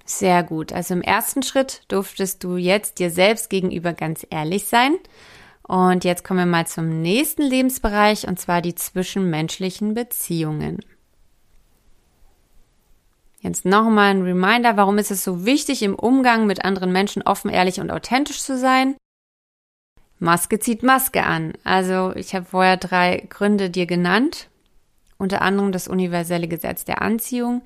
Sehr 0.06 0.42
gut. 0.42 0.72
Also 0.72 0.94
im 0.94 1.02
ersten 1.02 1.42
Schritt 1.42 1.82
durftest 1.88 2.42
du 2.42 2.56
jetzt 2.56 2.98
dir 2.98 3.10
selbst 3.10 3.50
gegenüber 3.50 3.92
ganz 3.92 4.26
ehrlich 4.30 4.64
sein. 4.64 4.96
Und 5.62 6.04
jetzt 6.04 6.24
kommen 6.24 6.40
wir 6.40 6.46
mal 6.46 6.66
zum 6.66 7.02
nächsten 7.02 7.42
Lebensbereich, 7.42 8.26
und 8.26 8.40
zwar 8.40 8.62
die 8.62 8.74
zwischenmenschlichen 8.74 9.92
Beziehungen. 9.92 10.80
Jetzt 13.46 13.64
nochmal 13.64 14.10
ein 14.10 14.22
Reminder, 14.22 14.76
warum 14.76 14.98
ist 14.98 15.12
es 15.12 15.22
so 15.22 15.46
wichtig, 15.46 15.84
im 15.84 15.94
Umgang 15.94 16.48
mit 16.48 16.64
anderen 16.64 16.90
Menschen 16.90 17.22
offen, 17.22 17.48
ehrlich 17.48 17.78
und 17.78 17.92
authentisch 17.92 18.40
zu 18.40 18.58
sein? 18.58 18.96
Maske 20.18 20.58
zieht 20.58 20.82
Maske 20.82 21.22
an. 21.22 21.52
Also 21.62 22.12
ich 22.16 22.34
habe 22.34 22.46
vorher 22.46 22.76
drei 22.76 23.24
Gründe 23.28 23.70
dir 23.70 23.86
genannt. 23.86 24.48
Unter 25.16 25.42
anderem 25.42 25.70
das 25.70 25.86
universelle 25.86 26.48
Gesetz 26.48 26.84
der 26.84 27.02
Anziehung. 27.02 27.62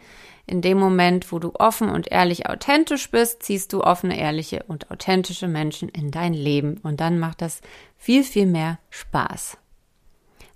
In 0.47 0.61
dem 0.61 0.79
Moment, 0.79 1.33
wo 1.33 1.39
du 1.39 1.53
offen 1.55 1.89
und 1.89 2.13
ehrlich 2.13 2.47
authentisch 2.47 3.11
bist, 3.11 3.43
ziehst 3.43 3.73
du 3.73 3.81
offene, 3.83 4.21
ehrliche 4.21 4.65
und 4.69 4.91
authentische 4.91 5.49
Menschen 5.49 5.89
in 5.89 6.11
dein 6.11 6.35
Leben. 6.35 6.77
Und 6.83 7.01
dann 7.01 7.19
macht 7.19 7.41
das 7.41 7.63
viel, 7.97 8.23
viel 8.23 8.45
mehr 8.45 8.79
Spaß. 8.91 9.57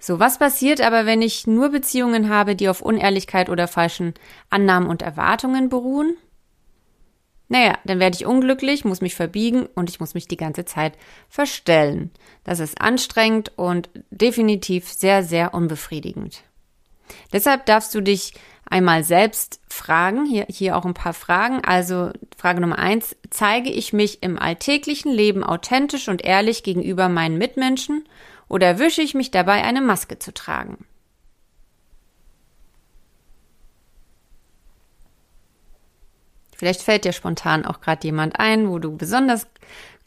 So, 0.04 0.20
was 0.20 0.36
passiert 0.36 0.82
aber, 0.82 1.06
wenn 1.06 1.22
ich 1.22 1.46
nur 1.46 1.70
Beziehungen 1.70 2.28
habe, 2.28 2.56
die 2.56 2.68
auf 2.68 2.82
Unehrlichkeit 2.82 3.48
oder 3.48 3.66
falschen 3.66 4.12
Annahmen 4.50 4.90
und 4.90 5.00
Erwartungen 5.00 5.70
beruhen? 5.70 6.18
Naja, 7.48 7.78
dann 7.86 8.00
werde 8.00 8.14
ich 8.14 8.26
unglücklich, 8.26 8.84
muss 8.84 9.00
mich 9.00 9.14
verbiegen 9.14 9.64
und 9.74 9.88
ich 9.88 10.00
muss 10.00 10.12
mich 10.12 10.28
die 10.28 10.36
ganze 10.36 10.66
Zeit 10.66 10.98
verstellen. 11.30 12.10
Das 12.44 12.60
ist 12.60 12.82
anstrengend 12.82 13.52
und 13.56 13.88
definitiv 14.10 14.92
sehr, 14.92 15.22
sehr 15.22 15.54
unbefriedigend. 15.54 16.42
Deshalb 17.32 17.64
darfst 17.64 17.94
du 17.94 18.02
dich 18.02 18.34
einmal 18.68 19.04
selbst 19.04 19.58
fragen, 19.68 20.26
hier, 20.26 20.44
hier 20.50 20.76
auch 20.76 20.84
ein 20.84 20.92
paar 20.92 21.14
Fragen. 21.14 21.64
Also 21.64 22.10
Frage 22.36 22.60
Nummer 22.60 22.78
eins, 22.78 23.16
zeige 23.30 23.70
ich 23.70 23.94
mich 23.94 24.22
im 24.22 24.38
alltäglichen 24.38 25.12
Leben 25.12 25.42
authentisch 25.42 26.08
und 26.08 26.22
ehrlich 26.22 26.62
gegenüber 26.62 27.08
meinen 27.08 27.38
Mitmenschen 27.38 28.04
oder 28.48 28.66
erwische 28.66 29.02
ich 29.02 29.14
mich 29.14 29.30
dabei, 29.30 29.62
eine 29.64 29.80
Maske 29.80 30.18
zu 30.18 30.32
tragen? 30.32 30.86
Vielleicht 36.56 36.82
fällt 36.82 37.04
dir 37.04 37.12
spontan 37.12 37.66
auch 37.66 37.80
gerade 37.80 38.06
jemand 38.06 38.38
ein, 38.38 38.70
wo 38.70 38.78
du 38.78 38.96
besonders 38.96 39.46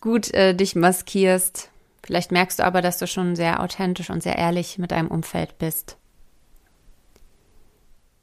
gut 0.01 0.33
äh, 0.33 0.53
dich 0.55 0.75
maskierst. 0.75 1.69
Vielleicht 2.03 2.31
merkst 2.31 2.59
du 2.59 2.63
aber, 2.63 2.81
dass 2.81 2.97
du 2.99 3.07
schon 3.07 3.35
sehr 3.35 3.61
authentisch 3.61 4.09
und 4.09 4.23
sehr 4.23 4.37
ehrlich 4.37 4.77
mit 4.77 4.91
deinem 4.91 5.09
Umfeld 5.09 5.57
bist. 5.57 5.97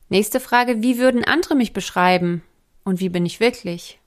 Nächste 0.08 0.40
Frage, 0.40 0.82
wie 0.82 0.98
würden 0.98 1.24
andere 1.24 1.54
mich 1.54 1.72
beschreiben 1.72 2.42
und 2.84 3.00
wie 3.00 3.08
bin 3.08 3.26
ich 3.26 3.40
wirklich? 3.40 3.98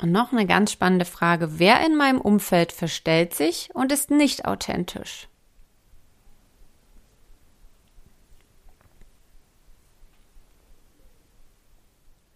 Und 0.00 0.12
noch 0.12 0.32
eine 0.32 0.46
ganz 0.46 0.72
spannende 0.72 1.04
Frage. 1.04 1.58
Wer 1.58 1.84
in 1.84 1.96
meinem 1.96 2.20
Umfeld 2.20 2.72
verstellt 2.72 3.34
sich 3.34 3.68
und 3.74 3.92
ist 3.92 4.10
nicht 4.10 4.46
authentisch? 4.46 5.28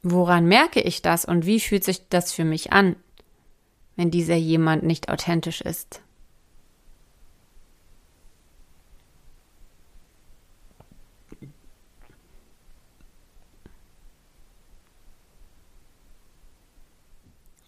Woran 0.02 0.44
merke 0.44 0.82
ich 0.82 1.00
das 1.00 1.24
und 1.24 1.46
wie 1.46 1.58
fühlt 1.58 1.84
sich 1.84 2.10
das 2.10 2.32
für 2.32 2.44
mich 2.44 2.74
an, 2.74 2.96
wenn 3.96 4.10
dieser 4.10 4.34
jemand 4.36 4.82
nicht 4.82 5.08
authentisch 5.08 5.62
ist? 5.62 6.03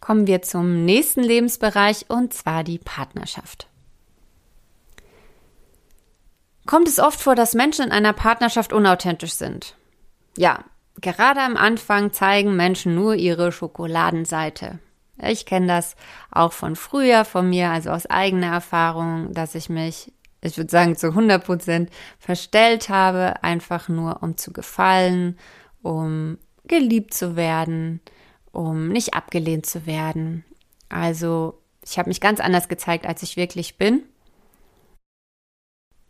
Kommen 0.06 0.28
wir 0.28 0.40
zum 0.40 0.84
nächsten 0.84 1.20
Lebensbereich 1.20 2.06
und 2.08 2.32
zwar 2.32 2.62
die 2.62 2.78
Partnerschaft. 2.78 3.66
Kommt 6.64 6.86
es 6.86 7.00
oft 7.00 7.20
vor, 7.20 7.34
dass 7.34 7.54
Menschen 7.54 7.86
in 7.86 7.90
einer 7.90 8.12
Partnerschaft 8.12 8.72
unauthentisch 8.72 9.32
sind? 9.32 9.74
Ja, 10.36 10.64
gerade 11.00 11.40
am 11.40 11.56
Anfang 11.56 12.12
zeigen 12.12 12.54
Menschen 12.54 12.94
nur 12.94 13.16
ihre 13.16 13.50
Schokoladenseite. 13.50 14.78
Ich 15.20 15.44
kenne 15.44 15.66
das 15.66 15.96
auch 16.30 16.52
von 16.52 16.76
früher 16.76 17.24
von 17.24 17.50
mir, 17.50 17.70
also 17.70 17.90
aus 17.90 18.06
eigener 18.06 18.52
Erfahrung, 18.52 19.34
dass 19.34 19.56
ich 19.56 19.68
mich, 19.68 20.12
ich 20.40 20.56
würde 20.56 20.70
sagen, 20.70 20.94
zu 20.94 21.08
100 21.08 21.44
Prozent 21.44 21.90
verstellt 22.20 22.90
habe, 22.90 23.42
einfach 23.42 23.88
nur 23.88 24.22
um 24.22 24.36
zu 24.36 24.52
gefallen, 24.52 25.36
um 25.82 26.38
geliebt 26.68 27.12
zu 27.12 27.34
werden, 27.34 28.00
um 28.56 28.88
nicht 28.88 29.14
abgelehnt 29.14 29.66
zu 29.66 29.84
werden. 29.84 30.44
Also 30.88 31.58
ich 31.84 31.98
habe 31.98 32.08
mich 32.08 32.20
ganz 32.20 32.40
anders 32.40 32.68
gezeigt, 32.68 33.06
als 33.06 33.22
ich 33.22 33.36
wirklich 33.36 33.76
bin. 33.76 34.02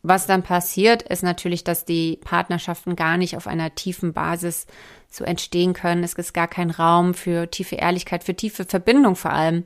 Was 0.02 0.28
dann 0.28 0.44
passiert, 0.44 1.02
ist 1.02 1.24
natürlich, 1.24 1.64
dass 1.64 1.84
die 1.84 2.20
Partnerschaften 2.22 2.94
gar 2.94 3.16
nicht 3.16 3.36
auf 3.36 3.48
einer 3.48 3.74
tiefen 3.74 4.12
Basis 4.12 4.68
so 5.10 5.24
entstehen 5.24 5.72
können. 5.72 6.04
Es 6.04 6.14
ist 6.14 6.32
gar 6.32 6.46
kein 6.46 6.70
Raum 6.70 7.14
für 7.14 7.50
tiefe 7.50 7.74
Ehrlichkeit, 7.74 8.22
für 8.22 8.36
tiefe 8.36 8.64
Verbindung 8.64 9.16
vor 9.16 9.32
allem, 9.32 9.64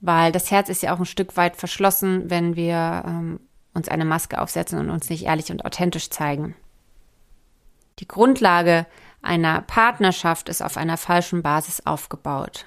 weil 0.00 0.32
das 0.32 0.50
Herz 0.50 0.70
ist 0.70 0.82
ja 0.82 0.94
auch 0.94 0.98
ein 0.98 1.04
Stück 1.04 1.36
weit 1.36 1.56
verschlossen, 1.56 2.30
wenn 2.30 2.56
wir 2.56 3.04
ähm, 3.06 3.40
uns 3.74 3.88
eine 3.90 4.06
Maske 4.06 4.40
aufsetzen 4.40 4.78
und 4.78 4.88
uns 4.88 5.10
nicht 5.10 5.26
ehrlich 5.26 5.50
und 5.50 5.66
authentisch 5.66 6.08
zeigen. 6.08 6.56
Die 7.98 8.08
Grundlage 8.08 8.86
einer 9.22 9.62
Partnerschaft 9.62 10.48
ist 10.48 10.62
auf 10.62 10.76
einer 10.76 10.96
falschen 10.96 11.42
Basis 11.42 11.84
aufgebaut. 11.84 12.66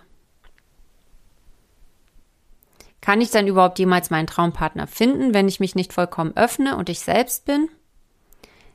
Kann 3.01 3.22
ich 3.22 3.32
dann 3.32 3.48
überhaupt 3.48 3.79
jemals 3.79 4.10
meinen 4.10 4.27
Traumpartner 4.27 4.88
finden, 4.88 5.34
wenn 5.34 5.48
ich 5.48 5.60
mich 5.60 5.75
nicht 5.75 5.94
vollkommen 5.94 6.36
öffne 6.36 6.75
und 6.75 6.89
ich 6.89 7.00
selbst 7.00 7.46
bin? 7.46 7.70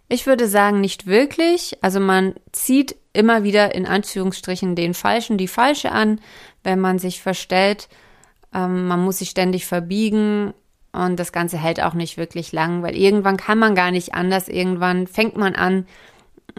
Ich 0.09 0.27
würde 0.27 0.49
sagen, 0.49 0.81
nicht 0.81 1.07
wirklich. 1.07 1.79
Also 1.83 2.01
man 2.01 2.35
zieht 2.53 2.97
immer 3.13 3.43
wieder 3.43 3.75
in 3.75 3.87
Anführungsstrichen 3.87 4.77
den 4.77 4.95
Falschen 4.95 5.39
die 5.39 5.49
Falsche 5.49 5.93
an, 5.93 6.21
wenn 6.63 6.81
man 6.81 6.99
sich 6.99 7.23
verstellt. 7.23 7.89
Ähm, 8.53 8.87
man 8.87 9.05
muss 9.05 9.19
sich 9.19 9.31
ständig 9.31 9.67
verbiegen 9.67 10.55
und 10.93 11.19
das 11.19 11.33
Ganze 11.33 11.59
hält 11.59 11.83
auch 11.83 11.95
nicht 11.95 12.17
wirklich 12.17 12.53
lang, 12.53 12.83
weil 12.83 12.97
irgendwann 12.97 13.37
kann 13.37 13.59
man 13.59 13.75
gar 13.75 13.91
nicht 13.91 14.15
anders. 14.15 14.49
Irgendwann 14.49 15.07
fängt 15.07 15.37
man 15.37 15.55
an, 15.55 15.87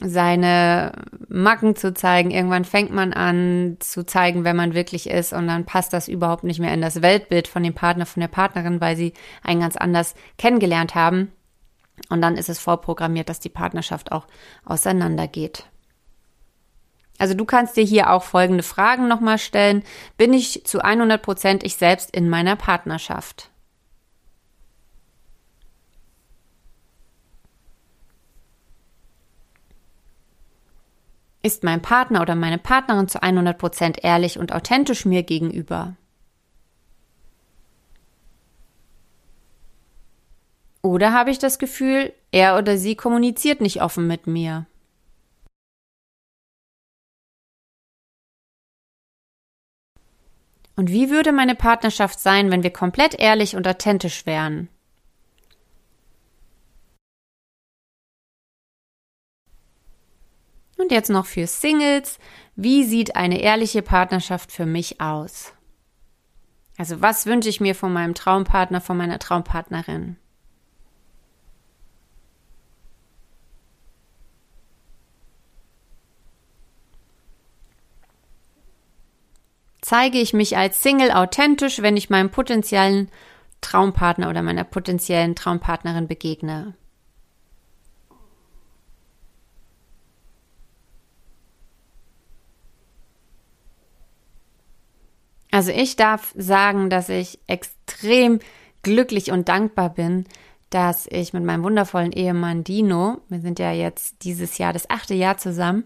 seine 0.01 0.91
Macken 1.27 1.75
zu 1.75 1.93
zeigen. 1.93 2.31
Irgendwann 2.31 2.65
fängt 2.65 2.91
man 2.91 3.13
an 3.13 3.77
zu 3.79 4.05
zeigen, 4.05 4.43
wer 4.43 4.53
man 4.53 4.73
wirklich 4.73 5.09
ist 5.09 5.33
und 5.33 5.47
dann 5.47 5.65
passt 5.65 5.93
das 5.93 6.07
überhaupt 6.07 6.43
nicht 6.43 6.59
mehr 6.59 6.73
in 6.73 6.81
das 6.81 7.01
Weltbild 7.01 7.47
von 7.47 7.63
dem 7.63 7.73
Partner, 7.73 8.05
von 8.05 8.21
der 8.21 8.27
Partnerin, 8.27 8.81
weil 8.81 8.95
sie 8.95 9.13
einen 9.43 9.61
ganz 9.61 9.77
anders 9.77 10.15
kennengelernt 10.37 10.95
haben. 10.95 11.31
Und 12.09 12.21
dann 12.21 12.35
ist 12.35 12.49
es 12.49 12.59
vorprogrammiert, 12.59 13.29
dass 13.29 13.39
die 13.39 13.49
Partnerschaft 13.49 14.11
auch 14.11 14.27
auseinandergeht. 14.65 15.65
Also 17.17 17.33
du 17.33 17.45
kannst 17.45 17.77
dir 17.77 17.83
hier 17.85 18.11
auch 18.11 18.23
folgende 18.23 18.63
Fragen 18.63 19.07
nochmal 19.07 19.37
stellen. 19.37 19.83
Bin 20.17 20.33
ich 20.33 20.65
zu 20.65 20.83
100 20.83 21.21
Prozent 21.21 21.63
ich 21.63 21.77
selbst 21.77 22.13
in 22.13 22.29
meiner 22.29 22.57
Partnerschaft? 22.57 23.49
Ist 31.45 31.63
mein 31.63 31.79
Partner 31.79 32.23
oder 32.23 32.33
meine 32.33 32.57
Partnerin 32.57 33.07
zu 33.07 33.21
100 33.21 33.59
Prozent 33.59 34.03
ehrlich 34.03 34.39
und 34.39 34.51
authentisch 34.51 35.05
mir 35.05 35.21
gegenüber? 35.21 35.95
Oder 40.81 41.13
habe 41.13 41.29
ich 41.29 41.37
das 41.37 41.59
Gefühl, 41.59 42.13
er 42.31 42.57
oder 42.57 42.79
sie 42.79 42.95
kommuniziert 42.95 43.61
nicht 43.61 43.83
offen 43.83 44.07
mit 44.07 44.25
mir? 44.25 44.65
Und 50.75 50.89
wie 50.89 51.11
würde 51.11 51.31
meine 51.31 51.53
Partnerschaft 51.53 52.19
sein, 52.19 52.49
wenn 52.49 52.63
wir 52.63 52.73
komplett 52.73 53.19
ehrlich 53.19 53.55
und 53.55 53.67
authentisch 53.67 54.25
wären? 54.25 54.67
Und 60.77 60.91
jetzt 60.91 61.09
noch 61.09 61.25
für 61.25 61.47
Singles. 61.47 62.19
Wie 62.55 62.83
sieht 62.83 63.15
eine 63.15 63.41
ehrliche 63.41 63.81
Partnerschaft 63.81 64.51
für 64.51 64.65
mich 64.65 65.01
aus? 65.01 65.53
Also 66.77 67.01
was 67.01 67.25
wünsche 67.25 67.49
ich 67.49 67.61
mir 67.61 67.75
von 67.75 67.93
meinem 67.93 68.13
Traumpartner, 68.13 68.81
von 68.81 68.97
meiner 68.97 69.19
Traumpartnerin? 69.19 70.17
zeige 79.85 80.17
ich 80.17 80.33
mich 80.33 80.57
als 80.57 80.81
Single 80.81 81.11
authentisch, 81.11 81.83
wenn 81.83 81.95
ich 81.95 82.09
meinem 82.09 82.31
potenziellen 82.31 83.11
Traumpartner 83.61 84.31
oder 84.31 84.41
meiner 84.41 84.63
potenziellen 84.63 85.35
Traumpartnerin 85.35 86.07
begegne. 86.07 86.73
Also 95.55 95.71
ich 95.71 95.95
darf 95.95 96.33
sagen, 96.35 96.89
dass 96.89 97.07
ich 97.07 97.39
extrem 97.47 98.39
glücklich 98.81 99.31
und 99.31 99.47
dankbar 99.47 99.89
bin, 99.89 100.25
dass 100.69 101.07
ich 101.09 101.31
mit 101.31 101.45
meinem 101.45 101.63
wundervollen 101.63 102.11
Ehemann 102.11 102.65
Dino, 102.65 103.21
wir 103.29 103.39
sind 103.39 103.57
ja 103.59 103.71
jetzt 103.71 104.25
dieses 104.25 104.57
Jahr 104.57 104.73
das 104.73 104.89
achte 104.89 105.13
Jahr 105.13 105.37
zusammen, 105.37 105.85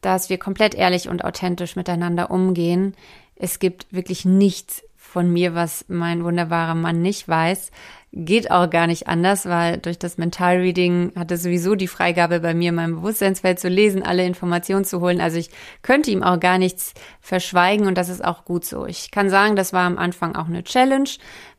dass 0.00 0.30
wir 0.30 0.38
komplett 0.38 0.74
ehrlich 0.74 1.08
und 1.08 1.24
authentisch 1.24 1.76
miteinander 1.76 2.32
umgehen. 2.32 2.96
Es 3.36 3.60
gibt 3.60 3.86
wirklich 3.92 4.24
nichts 4.24 4.82
von 5.08 5.32
mir, 5.32 5.54
was 5.54 5.86
mein 5.88 6.22
wunderbarer 6.22 6.74
Mann 6.74 7.00
nicht 7.00 7.26
weiß. 7.26 7.70
Geht 8.12 8.50
auch 8.50 8.68
gar 8.68 8.86
nicht 8.86 9.08
anders, 9.08 9.46
weil 9.46 9.78
durch 9.78 9.98
das 9.98 10.18
Mentalreading 10.18 11.12
hatte 11.16 11.36
sowieso 11.36 11.74
die 11.74 11.88
Freigabe 11.88 12.40
bei 12.40 12.54
mir, 12.54 12.72
mein 12.72 12.96
Bewusstseinsfeld 12.96 13.58
zu 13.58 13.68
lesen, 13.68 14.02
alle 14.02 14.24
Informationen 14.24 14.84
zu 14.84 15.00
holen. 15.00 15.20
Also 15.20 15.38
ich 15.38 15.50
könnte 15.82 16.10
ihm 16.10 16.22
auch 16.22 16.38
gar 16.38 16.58
nichts 16.58 16.92
verschweigen 17.20 17.86
und 17.86 17.96
das 17.96 18.08
ist 18.10 18.24
auch 18.24 18.44
gut 18.44 18.64
so. 18.64 18.86
Ich 18.86 19.10
kann 19.10 19.30
sagen, 19.30 19.56
das 19.56 19.72
war 19.72 19.86
am 19.86 19.98
Anfang 19.98 20.36
auch 20.36 20.46
eine 20.46 20.62
Challenge, 20.62 21.08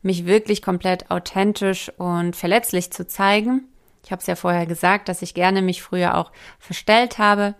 mich 0.02 0.26
wirklich 0.26 0.62
komplett 0.62 1.10
authentisch 1.10 1.90
und 1.98 2.36
verletzlich 2.36 2.92
zu 2.92 3.06
zeigen. 3.06 3.64
Ich 4.04 4.12
habe 4.12 4.20
es 4.20 4.26
ja 4.26 4.36
vorher 4.36 4.66
gesagt, 4.66 5.08
dass 5.08 5.22
ich 5.22 5.34
gerne 5.34 5.60
mich 5.60 5.82
früher 5.82 6.16
auch 6.16 6.30
verstellt 6.58 7.18
habe. 7.18 7.54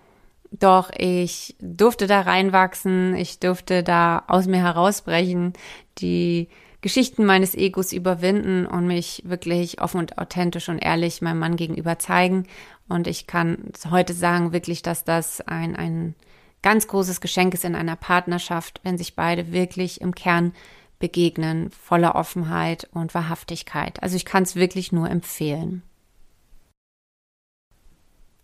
Doch 0.51 0.91
ich 0.97 1.57
durfte 1.61 2.07
da 2.07 2.23
reinwachsen, 2.23 3.15
ich 3.15 3.39
durfte 3.39 3.83
da 3.83 4.25
aus 4.27 4.47
mir 4.47 4.61
herausbrechen, 4.61 5.53
die 5.99 6.49
Geschichten 6.81 7.25
meines 7.25 7.55
Egos 7.55 7.93
überwinden 7.93 8.67
und 8.67 8.87
mich 8.87 9.23
wirklich 9.27 9.81
offen 9.81 9.99
und 9.99 10.19
authentisch 10.19 10.69
und 10.69 10.79
ehrlich 10.79 11.21
meinem 11.21 11.39
Mann 11.39 11.57
gegenüber 11.57 11.99
zeigen. 11.99 12.47
Und 12.89 13.07
ich 13.07 13.27
kann 13.27 13.59
heute 13.91 14.15
sagen 14.15 14.53
wirklich, 14.53 14.83
dass 14.83 15.05
das 15.05 15.41
ein, 15.43 15.77
ein 15.77 16.15
ganz 16.63 16.89
großes 16.89 17.21
Geschenk 17.21 17.55
ist 17.55 17.65
in 17.65 17.75
einer 17.75 17.97
Partnerschaft, 17.97 18.81
wenn 18.83 18.99
sich 18.99 19.15
beide 19.15 19.53
wirklich 19.53 20.01
im 20.01 20.15
Kern 20.15 20.53
begegnen, 20.99 21.71
voller 21.71 22.15
Offenheit 22.15 22.89
und 22.93 23.15
Wahrhaftigkeit. 23.15 24.03
Also 24.03 24.17
ich 24.17 24.25
kann 24.25 24.43
es 24.43 24.57
wirklich 24.57 24.91
nur 24.91 25.09
empfehlen. 25.09 25.83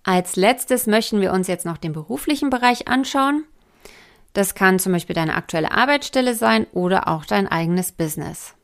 Als 0.06 0.36
letztes 0.36 0.86
möchten 0.86 1.20
wir 1.20 1.32
uns 1.32 1.48
jetzt 1.48 1.66
noch 1.66 1.78
den 1.78 1.92
beruflichen 1.92 2.48
Bereich 2.48 2.86
anschauen. 2.86 3.42
Das 4.34 4.54
kann 4.54 4.78
zum 4.78 4.92
Beispiel 4.92 5.16
deine 5.16 5.34
aktuelle 5.34 5.72
Arbeitsstelle 5.72 6.36
sein 6.36 6.68
oder 6.72 7.08
auch 7.08 7.24
dein 7.24 7.48
eigenes 7.48 7.90
Business. 7.90 8.54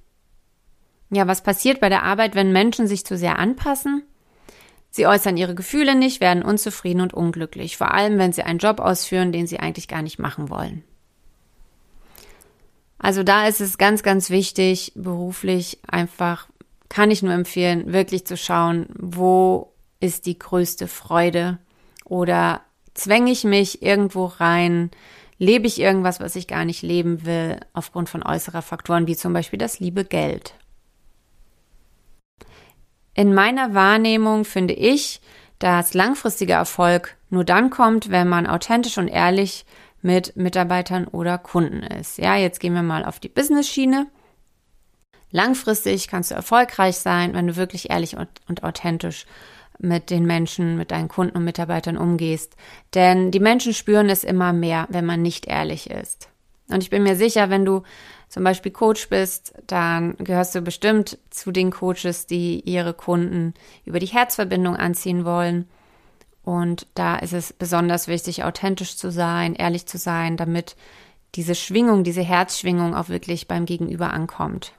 Ja, 1.11 1.27
was 1.27 1.43
passiert 1.43 1.81
bei 1.81 1.89
der 1.89 2.05
Arbeit, 2.05 2.37
wenn 2.37 2.53
Menschen 2.53 2.87
sich 2.87 3.05
zu 3.05 3.19
sehr 3.19 3.41
anpassen? 3.41 4.05
Sie 4.91 5.09
äußern 5.09 5.37
ihre 5.37 5.57
Gefühle 5.57 5.97
nicht, 5.97 6.21
werden 6.21 6.45
unzufrieden 6.45 7.01
und 7.01 7.13
unglücklich, 7.13 7.77
vor 7.77 7.93
allem 7.93 8.19
wenn 8.19 8.33
sie 8.33 8.45
einen 8.45 8.61
Job 8.61 8.79
ausführen, 8.79 9.33
den 9.33 9.49
sie 9.49 9.59
eigentlich 9.59 9.89
gar 9.89 10.03
nicht 10.03 10.21
machen 10.21 10.49
wollen. 10.49 10.85
Also 12.99 13.25
da 13.25 13.49
ist 13.49 13.61
es 13.61 13.79
ganz, 13.79 14.05
ganz 14.05 14.31
wichtig, 14.31 14.93
beruflich 14.95 15.81
einfach, 15.89 16.47
kann 16.89 17.11
ich 17.11 17.25
nur 17.25 17.33
empfehlen, 17.33 17.93
wirklich 17.93 18.27
zu 18.27 18.37
schauen, 18.37 18.87
wo 18.97 19.72
ist 20.03 20.27
die 20.27 20.39
größte 20.39 20.89
Freude? 20.89 21.59
Oder 22.05 22.63
zwänge 22.93 23.31
ich 23.31 23.45
mich 23.45 23.83
irgendwo 23.83 24.27
rein? 24.27 24.91
Lebe 25.39 25.67
ich 25.67 25.81
irgendwas, 25.81 26.21
was 26.21 26.37
ich 26.37 26.49
gar 26.49 26.65
nicht 26.65 26.83
leben 26.83 27.25
will, 27.25 27.61
aufgrund 27.73 28.09
von 28.09 28.23
äußerer 28.23 28.63
Faktoren, 28.63 29.07
wie 29.07 29.17
zum 29.17 29.33
Beispiel 29.33 29.59
das 29.59 29.81
liebe 29.81 30.05
Geld? 30.05 30.55
In 33.15 33.33
meiner 33.33 33.75
Wahrnehmung 33.75 34.45
finde 34.45 34.75
ich, 34.75 35.21
dass 35.59 35.95
langfristiger 35.95 36.57
Erfolg 36.57 37.17
nur 37.31 37.45
dann 37.45 37.71
kommt, 37.71 38.11
wenn 38.11 38.29
man 38.29 38.47
authentisch 38.47 38.99
und 38.99 39.09
ehrlich 39.09 39.65
mit 40.01 40.37
Mitarbeitern 40.37 41.07
oder 41.07 41.39
Kunden 41.39 41.85
ist. 41.85 42.19
Ja, 42.19 42.37
jetzt 42.37 42.59
gehen 42.59 42.75
wir 42.75 42.83
mal 42.83 43.05
auf 43.05 43.21
die 43.21 43.29
Business-Schiene. 43.29 44.09
Langfristig 45.31 46.09
kannst 46.09 46.33
du 46.33 46.35
erfolgreich 46.35 46.97
sein, 46.97 47.35
wenn 47.35 47.47
du 47.47 47.57
wirklich 47.57 47.91
ehrlich 47.91 48.17
und, 48.17 48.29
und 48.49 48.65
authentisch 48.65 49.27
mit 49.83 50.11
den 50.11 50.25
Menschen, 50.25 50.77
mit 50.77 50.91
deinen 50.91 51.09
Kunden 51.09 51.37
und 51.37 51.45
Mitarbeitern 51.45 51.97
umgehst. 51.97 52.57
Denn 52.95 53.31
die 53.31 53.41
Menschen 53.41 53.75
spüren 53.75 54.09
es 54.09 54.25
immer 54.25 54.53
mehr, 54.53 54.87
wenn 54.91 55.07
man 55.07 55.23
nicht 55.23 55.47
ehrlich 55.47 55.91
ist. 55.91 56.29
Und 56.69 56.83
ich 56.83 56.91
bin 56.91 57.03
mir 57.03 57.17
sicher, 57.17 57.51
wenn 57.51 57.65
du 57.65 57.83
zum 58.29 58.45
Beispiel 58.45 58.73
Coach 58.73 59.09
bist, 59.09 59.55
dann 59.67 60.17
gehörst 60.17 60.55
du 60.55 60.63
bestimmt 60.63 61.19
zu 61.29 61.53
den 61.53 61.71
Coaches, 61.71 62.27
die 62.27 62.61
ihre 62.61 62.95
Kunden 62.95 63.53
über 63.85 63.99
die 63.99 64.07
Herzverbindung 64.07 64.77
anziehen 64.77 65.25
wollen. 65.25 65.69
Und 66.43 66.87
da 66.95 67.17
ist 67.17 67.35
es 67.35 67.53
besonders 67.53 68.09
wichtig, 68.09 68.43
authentisch 68.45 68.97
zu 68.97 69.11
sein, 69.11 69.55
ehrlich 69.55 69.87
zu 69.87 69.99
sein, 69.99 70.37
damit 70.37 70.77
diese 71.35 71.55
Schwingung, 71.55 72.05
diese 72.05 72.23
Herzschwingung 72.23 72.95
auch 72.95 73.09
wirklich 73.09 73.49
beim 73.49 73.65
Gegenüber 73.65 74.13
ankommt. 74.13 74.73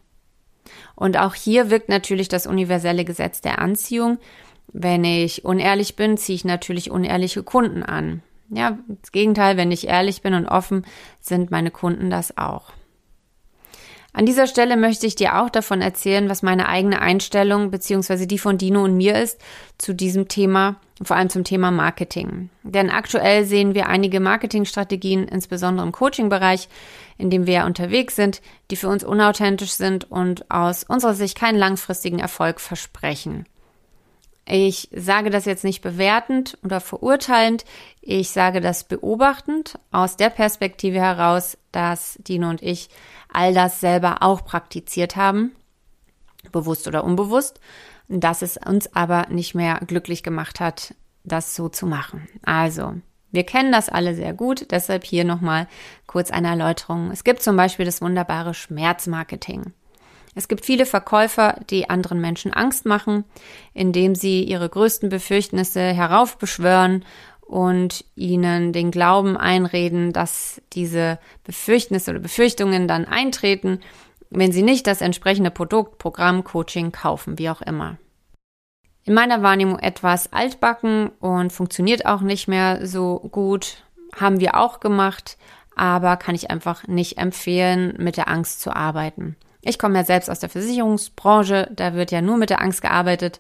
Und 0.96 1.18
auch 1.18 1.36
hier 1.36 1.70
wirkt 1.70 1.89
natürlich 1.89 2.28
das 2.28 2.48
universelle 2.48 3.06
Gesetz 3.06 3.42
der 3.42 3.60
Anziehung. 3.60 4.18
Wenn 4.71 5.04
ich 5.04 5.45
unehrlich 5.45 5.95
bin, 5.95 6.17
ziehe 6.17 6.36
ich 6.36 6.45
natürlich 6.45 6.91
unehrliche 6.91 7.43
Kunden 7.43 7.84
an. 7.84 8.23
Ja, 8.49 8.78
das 8.88 9.12
Gegenteil, 9.12 9.58
wenn 9.58 9.71
ich 9.71 9.88
ehrlich 9.88 10.21
bin 10.21 10.34
und 10.34 10.47
offen, 10.47 10.86
sind 11.19 11.52
meine 11.52 11.71
Kunden 11.71 12.10
das 12.10 12.38
auch. 12.38 12.71
An 14.15 14.28
dieser 14.28 14.45
Stelle 14.45 14.78
möchte 14.78 15.08
ich 15.08 15.15
dir 15.15 15.41
auch 15.41 15.49
davon 15.49 15.82
erzählen, 15.82 16.30
was 16.30 16.43
meine 16.43 16.69
eigene 16.69 17.02
Einstellung 17.02 17.71
beziehungsweise 17.71 18.28
die 18.28 18.38
von 18.38 18.60
Dino 18.60 18.84
und 18.84 18.95
mir 18.95 19.19
ist 19.19 19.41
zu 19.80 19.93
diesem 19.95 20.28
Thema, 20.28 20.76
vor 21.02 21.17
allem 21.17 21.30
zum 21.30 21.43
Thema 21.43 21.71
Marketing. 21.71 22.49
Denn 22.62 22.91
aktuell 22.91 23.43
sehen 23.43 23.73
wir 23.73 23.88
einige 23.88 24.19
Marketingstrategien, 24.19 25.28
insbesondere 25.28 25.88
im 25.88 25.91
Coaching-Bereich, 25.91 26.69
in 27.17 27.32
dem 27.32 27.47
wir 27.47 27.54
ja 27.56 27.65
unterwegs 27.65 28.15
sind, 28.15 28.43
die 28.69 28.76
für 28.76 28.88
uns 28.88 29.04
unauthentisch 29.04 29.71
sind 29.71 30.10
und 30.12 30.49
aus 30.52 30.84
unserer 30.84 31.15
Sicht 31.15 31.36
keinen 31.36 31.58
langfristigen 31.58 32.19
Erfolg 32.19 32.60
versprechen. 32.60 33.47
Ich 34.45 34.89
sage 34.93 35.29
das 35.29 35.45
jetzt 35.45 35.63
nicht 35.63 35.82
bewertend 35.82 36.58
oder 36.63 36.82
verurteilend, 36.82 37.63
ich 38.01 38.29
sage 38.29 38.60
das 38.60 38.84
beobachtend 38.84 39.79
aus 39.91 40.17
der 40.17 40.29
Perspektive 40.29 40.99
heraus, 40.99 41.58
dass 41.71 42.19
Dino 42.21 42.49
und 42.49 42.62
ich 42.62 42.89
all 43.32 43.53
das 43.53 43.79
selber 43.79 44.17
auch 44.21 44.43
praktiziert 44.43 45.15
haben, 45.15 45.53
bewusst 46.51 46.88
oder 46.88 47.06
unbewusst, 47.06 47.62
dass 48.10 48.41
es 48.41 48.58
uns 48.58 48.93
aber 48.93 49.27
nicht 49.29 49.56
mehr 49.56 49.79
glücklich 49.88 50.23
gemacht 50.23 50.60
hat, 50.60 50.93
das 51.23 51.56
so 51.56 51.69
zu 51.69 51.86
machen. 51.88 52.27
Also, 52.43 52.95
wir 53.32 53.45
kennen 53.45 53.71
das 53.71 53.89
alle 53.89 54.13
sehr 54.13 54.34
gut, 54.34 54.71
deshalb 54.71 55.06
hier 55.06 55.23
nochmal 55.23 55.67
kurz 56.06 56.32
eine 56.32 56.49
Erläuterung. 56.49 57.12
Es 57.12 57.23
gibt 57.23 57.41
zum 57.41 57.56
Beispiel 57.56 57.86
das 57.86 58.01
wunderbare 58.01 58.53
Schmerzmarketing. 58.53 59.73
Es 60.36 60.48
gibt 60.48 60.65
viele 60.65 60.86
Verkäufer, 60.86 61.60
die 61.69 61.89
anderen 61.89 62.19
Menschen 62.19 62.54
Angst 62.54 62.86
machen, 62.86 63.24
indem 63.74 64.15
sie 64.15 64.43
ihre 64.43 64.67
größten 64.67 65.10
Befürchtnisse 65.10 65.82
heraufbeschwören 65.82 67.06
und 67.41 68.06
ihnen 68.15 68.74
den 68.74 68.89
Glauben 68.89 69.38
einreden, 69.38 70.13
dass 70.13 70.62
diese 70.74 71.19
Befürchtnisse 71.43 72.12
oder 72.12 72.19
Befürchtungen 72.19 72.88
dann 72.88 73.06
eintreten, 73.06 73.80
wenn 74.30 74.52
sie 74.52 74.63
nicht 74.63 74.88
das 74.88 75.02
entsprechende 75.02 75.52
Produkt, 75.52 76.00
Programm, 76.00 76.43
Coaching 76.43 76.91
kaufen, 76.91 77.38
wie 77.38 77.50
auch 77.50 77.62
immer. 77.62 77.98
in 79.06 79.13
meiner 79.13 79.43
Wahrnehmung 79.43 79.80
etwas 79.80 80.32
altbacken 80.32 81.10
und 81.19 81.52
funktioniert 81.52 82.06
auch 82.06 82.22
nicht 82.22 82.48
mehr 82.48 82.88
so 82.88 83.19
gut. 83.19 83.84
Haben 84.15 84.39
wir 84.39 84.56
auch 84.56 84.80
gemacht, 84.80 85.38
aber 85.76 86.17
kann 86.17 86.36
ich 86.36 86.50
einfach 86.50 86.88
nicht 86.88 87.17
empfehlen, 87.17 87.96
mit 87.98 88.15
der 88.15 88.30
Angst 88.30 88.62
zu 88.62 88.74
arbeiten. 88.74 89.36
Ich 89.63 89.80
komme 89.80 89.97
ja 89.97 90.04
selbst 90.04 90.30
aus 90.30 90.39
der 90.39 90.49
Versicherungsbranche, 90.49 91.69
da 91.73 91.93
wird 91.93 92.12
ja 92.12 92.21
nur 92.21 92.38
mit 92.38 92.49
der 92.49 92.62
Angst 92.62 92.82
gearbeitet. 92.82 93.39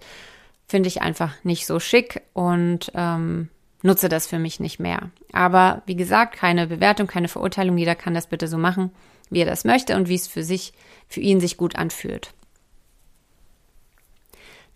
Finde 0.67 0.87
ich 0.87 1.01
einfach 1.01 1.33
nicht 1.43 1.67
so 1.67 1.79
schick 1.79 2.21
und 2.33 2.91
ähm, 2.95 3.49
nutze 3.81 4.09
das 4.09 4.25
für 4.25 4.39
mich 4.39 4.59
nicht 4.59 4.79
mehr. 4.79 5.11
Aber 5.33 5.83
wie 5.85 5.95
gesagt, 5.95 6.35
keine 6.35 6.67
Bewertung, 6.67 7.07
keine 7.07 7.27
Verurteilung. 7.27 7.77
Jeder 7.77 7.95
kann 7.95 8.13
das 8.13 8.27
bitte 8.27 8.47
so 8.47 8.57
machen, 8.57 8.91
wie 9.29 9.41
er 9.41 9.45
das 9.45 9.65
möchte 9.65 9.95
und 9.95 10.07
wie 10.07 10.15
es 10.15 10.27
für 10.27 10.43
sich, 10.43 10.73
für 11.07 11.19
ihn 11.19 11.41
sich 11.41 11.57
gut 11.57 11.75
anfühlt. 11.75 12.33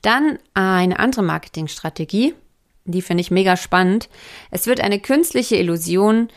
Dann 0.02 0.38
eine 0.54 1.00
andere 1.00 1.24
Marketingstrategie, 1.24 2.36
die 2.86 3.02
finde 3.02 3.22
ich 3.22 3.32
mega 3.32 3.58
spannend. 3.58 4.10
Es 4.52 4.68
wird 4.68 4.82
eine 4.82 5.00
künstliche 5.00 5.56
Illusion 5.56 6.30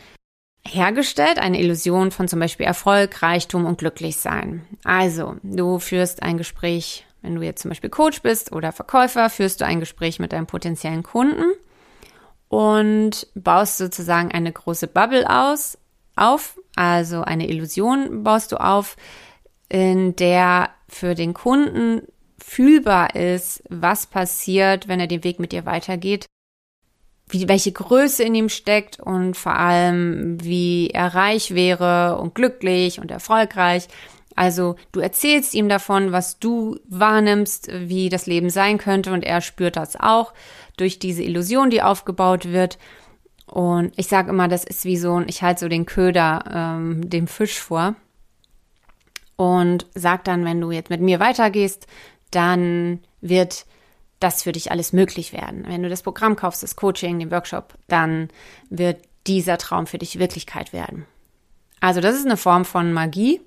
hergestellt, 0.65 1.39
eine 1.39 1.59
Illusion 1.59 2.11
von 2.11 2.27
zum 2.27 2.39
Beispiel 2.39 2.65
Erfolg, 2.65 3.21
Reichtum 3.21 3.65
und 3.65 3.79
Glücklichsein. 3.79 4.65
Also, 4.83 5.35
du 5.43 5.79
führst 5.79 6.23
ein 6.23 6.37
Gespräch, 6.37 7.05
wenn 7.21 7.35
du 7.35 7.41
jetzt 7.41 7.61
zum 7.61 7.69
Beispiel 7.69 7.89
Coach 7.89 8.21
bist 8.21 8.51
oder 8.51 8.71
Verkäufer, 8.71 9.29
führst 9.29 9.61
du 9.61 9.65
ein 9.65 9.79
Gespräch 9.79 10.19
mit 10.19 10.33
deinem 10.33 10.47
potenziellen 10.47 11.03
Kunden 11.03 11.45
und 12.47 13.27
baust 13.35 13.77
sozusagen 13.77 14.31
eine 14.31 14.51
große 14.51 14.87
Bubble 14.87 15.29
aus, 15.29 15.77
auf, 16.15 16.59
also 16.75 17.21
eine 17.21 17.47
Illusion 17.47 18.23
baust 18.23 18.51
du 18.51 18.57
auf, 18.57 18.97
in 19.69 20.15
der 20.15 20.69
für 20.89 21.15
den 21.15 21.33
Kunden 21.33 22.01
fühlbar 22.37 23.15
ist, 23.15 23.63
was 23.69 24.05
passiert, 24.05 24.87
wenn 24.87 24.99
er 24.99 25.07
den 25.07 25.23
Weg 25.23 25.39
mit 25.39 25.53
dir 25.53 25.65
weitergeht 25.65 26.25
wie, 27.31 27.47
welche 27.47 27.71
Größe 27.71 28.23
in 28.23 28.35
ihm 28.35 28.49
steckt 28.49 28.99
und 28.99 29.35
vor 29.35 29.55
allem, 29.55 30.43
wie 30.43 30.89
er 30.89 31.13
reich 31.15 31.55
wäre 31.55 32.17
und 32.17 32.35
glücklich 32.35 32.99
und 32.99 33.11
erfolgreich. 33.11 33.87
Also 34.35 34.75
du 34.91 34.99
erzählst 34.99 35.53
ihm 35.53 35.69
davon, 35.69 36.11
was 36.11 36.39
du 36.39 36.79
wahrnimmst, 36.87 37.69
wie 37.73 38.09
das 38.09 38.27
Leben 38.27 38.49
sein 38.49 38.77
könnte 38.77 39.11
und 39.11 39.23
er 39.23 39.41
spürt 39.41 39.75
das 39.75 39.95
auch 39.99 40.33
durch 40.77 40.99
diese 40.99 41.23
Illusion, 41.23 41.69
die 41.69 41.81
aufgebaut 41.81 42.51
wird. 42.51 42.77
Und 43.45 43.91
ich 43.97 44.07
sage 44.07 44.29
immer, 44.29 44.47
das 44.47 44.63
ist 44.63 44.85
wie 44.85 44.97
so 44.97 45.19
ein, 45.19 45.25
ich 45.27 45.41
halte 45.41 45.61
so 45.61 45.67
den 45.67 45.85
Köder 45.85 46.43
ähm, 46.53 47.09
dem 47.09 47.27
Fisch 47.27 47.59
vor 47.59 47.95
und 49.35 49.87
sag 49.95 50.23
dann, 50.23 50.45
wenn 50.45 50.61
du 50.61 50.71
jetzt 50.71 50.89
mit 50.89 51.01
mir 51.01 51.19
weitergehst, 51.19 51.87
dann 52.29 52.99
wird 53.21 53.65
das 54.23 54.43
für 54.43 54.51
dich 54.51 54.71
alles 54.71 54.93
möglich 54.93 55.33
werden. 55.33 55.65
Wenn 55.67 55.83
du 55.83 55.89
das 55.89 56.03
Programm 56.03 56.35
kaufst, 56.35 56.63
das 56.63 56.75
Coaching, 56.75 57.19
den 57.19 57.31
Workshop, 57.31 57.73
dann 57.87 58.29
wird 58.69 59.03
dieser 59.27 59.57
Traum 59.57 59.87
für 59.87 59.97
dich 59.97 60.19
Wirklichkeit 60.19 60.73
werden. 60.73 61.05
Also 61.79 61.99
das 61.99 62.15
ist 62.15 62.25
eine 62.25 62.37
Form 62.37 62.63
von 62.63 62.93
Magie, 62.93 63.41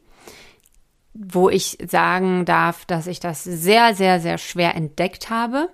wo 1.15 1.49
ich 1.49 1.79
sagen 1.87 2.45
darf, 2.45 2.85
dass 2.85 3.07
ich 3.07 3.21
das 3.21 3.45
sehr, 3.45 3.95
sehr, 3.95 4.21
sehr 4.21 4.39
schwer 4.39 4.75
entdeckt 4.75 5.31
habe. 5.31 5.69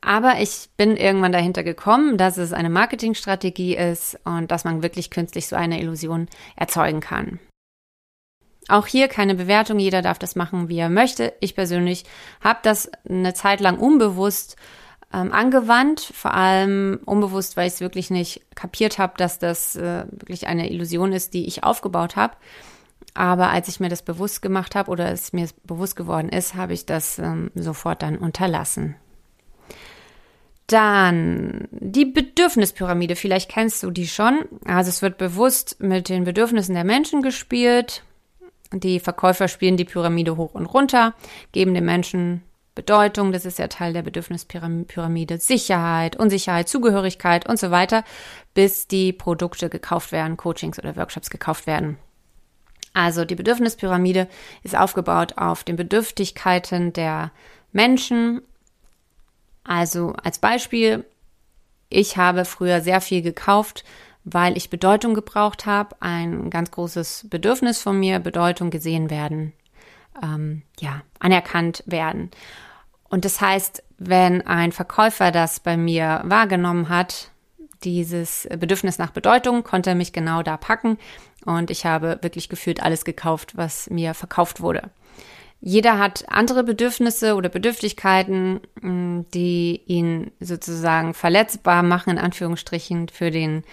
Aber 0.00 0.40
ich 0.40 0.70
bin 0.76 0.96
irgendwann 0.96 1.32
dahinter 1.32 1.62
gekommen, 1.62 2.16
dass 2.16 2.38
es 2.38 2.52
eine 2.52 2.70
Marketingstrategie 2.70 3.76
ist 3.76 4.18
und 4.24 4.50
dass 4.50 4.64
man 4.64 4.82
wirklich 4.82 5.10
künstlich 5.10 5.46
so 5.46 5.56
eine 5.56 5.80
Illusion 5.80 6.26
erzeugen 6.56 7.00
kann. 7.00 7.38
Auch 8.70 8.86
hier 8.86 9.08
keine 9.08 9.34
Bewertung, 9.34 9.78
jeder 9.78 10.02
darf 10.02 10.18
das 10.18 10.36
machen, 10.36 10.68
wie 10.68 10.78
er 10.78 10.90
möchte. 10.90 11.32
Ich 11.40 11.54
persönlich 11.54 12.04
habe 12.40 12.60
das 12.62 12.90
eine 13.08 13.34
Zeit 13.34 13.60
lang 13.60 13.78
unbewusst 13.78 14.56
ähm, 15.12 15.32
angewandt, 15.32 16.00
vor 16.00 16.34
allem 16.34 17.00
unbewusst, 17.04 17.56
weil 17.56 17.66
ich 17.66 17.74
es 17.74 17.80
wirklich 17.80 18.10
nicht 18.10 18.42
kapiert 18.54 18.98
habe, 18.98 19.14
dass 19.16 19.38
das 19.38 19.74
äh, 19.76 20.04
wirklich 20.10 20.46
eine 20.46 20.70
Illusion 20.70 21.12
ist, 21.12 21.34
die 21.34 21.46
ich 21.46 21.64
aufgebaut 21.64 22.16
habe. 22.16 22.36
Aber 23.14 23.50
als 23.50 23.66
ich 23.68 23.80
mir 23.80 23.88
das 23.88 24.02
bewusst 24.02 24.40
gemacht 24.40 24.76
habe 24.76 24.90
oder 24.90 25.10
es 25.10 25.32
mir 25.32 25.48
bewusst 25.64 25.96
geworden 25.96 26.28
ist, 26.28 26.54
habe 26.54 26.72
ich 26.72 26.86
das 26.86 27.18
ähm, 27.18 27.50
sofort 27.56 28.02
dann 28.02 28.16
unterlassen. 28.16 28.94
Dann 30.68 31.66
die 31.72 32.04
Bedürfnispyramide, 32.04 33.16
vielleicht 33.16 33.50
kennst 33.50 33.82
du 33.82 33.90
die 33.90 34.06
schon. 34.06 34.44
Also 34.64 34.90
es 34.90 35.02
wird 35.02 35.18
bewusst 35.18 35.80
mit 35.80 36.08
den 36.08 36.22
Bedürfnissen 36.22 36.76
der 36.76 36.84
Menschen 36.84 37.22
gespielt. 37.22 38.04
Die 38.72 39.00
Verkäufer 39.00 39.48
spielen 39.48 39.76
die 39.76 39.84
Pyramide 39.84 40.36
hoch 40.36 40.54
und 40.54 40.66
runter, 40.66 41.14
geben 41.52 41.74
den 41.74 41.84
Menschen 41.84 42.42
Bedeutung, 42.74 43.32
das 43.32 43.44
ist 43.44 43.58
ja 43.58 43.66
Teil 43.66 43.92
der 43.92 44.02
Bedürfnispyramide, 44.02 45.38
Sicherheit, 45.38 46.16
Unsicherheit, 46.16 46.68
Zugehörigkeit 46.68 47.48
und 47.48 47.58
so 47.58 47.70
weiter, 47.70 48.04
bis 48.54 48.86
die 48.86 49.12
Produkte 49.12 49.68
gekauft 49.68 50.12
werden, 50.12 50.36
Coachings 50.36 50.78
oder 50.78 50.96
Workshops 50.96 51.30
gekauft 51.30 51.66
werden. 51.66 51.98
Also 52.92 53.24
die 53.24 53.34
Bedürfnispyramide 53.34 54.28
ist 54.62 54.76
aufgebaut 54.76 55.34
auf 55.36 55.64
den 55.64 55.76
Bedürftigkeiten 55.76 56.92
der 56.92 57.32
Menschen. 57.72 58.40
Also 59.64 60.14
als 60.22 60.38
Beispiel, 60.38 61.04
ich 61.88 62.16
habe 62.16 62.44
früher 62.44 62.80
sehr 62.80 63.00
viel 63.00 63.22
gekauft, 63.22 63.84
weil 64.24 64.56
ich 64.56 64.70
Bedeutung 64.70 65.14
gebraucht 65.14 65.66
habe, 65.66 65.96
ein 66.00 66.50
ganz 66.50 66.70
großes 66.70 67.26
Bedürfnis 67.30 67.80
von 67.80 67.98
mir, 67.98 68.18
Bedeutung 68.18 68.70
gesehen 68.70 69.10
werden, 69.10 69.52
ähm, 70.22 70.62
ja, 70.78 71.02
anerkannt 71.18 71.82
werden. 71.86 72.30
Und 73.08 73.24
das 73.24 73.40
heißt, 73.40 73.82
wenn 73.98 74.46
ein 74.46 74.72
Verkäufer 74.72 75.30
das 75.32 75.60
bei 75.60 75.76
mir 75.76 76.22
wahrgenommen 76.24 76.88
hat, 76.88 77.30
dieses 77.82 78.46
Bedürfnis 78.58 78.98
nach 78.98 79.10
Bedeutung, 79.10 79.64
konnte 79.64 79.90
er 79.90 79.96
mich 79.96 80.12
genau 80.12 80.42
da 80.42 80.56
packen 80.56 80.98
und 81.44 81.70
ich 81.70 81.86
habe 81.86 82.18
wirklich 82.20 82.48
gefühlt 82.48 82.82
alles 82.82 83.04
gekauft, 83.04 83.56
was 83.56 83.88
mir 83.88 84.14
verkauft 84.14 84.60
wurde. 84.60 84.90
Jeder 85.62 85.98
hat 85.98 86.24
andere 86.28 86.64
Bedürfnisse 86.64 87.34
oder 87.34 87.50
Bedürftigkeiten, 87.50 88.60
die 88.82 89.82
ihn 89.86 90.30
sozusagen 90.40 91.12
verletzbar 91.12 91.82
machen, 91.82 92.10
in 92.10 92.18
Anführungsstrichen, 92.18 93.08
für 93.10 93.30
den 93.30 93.64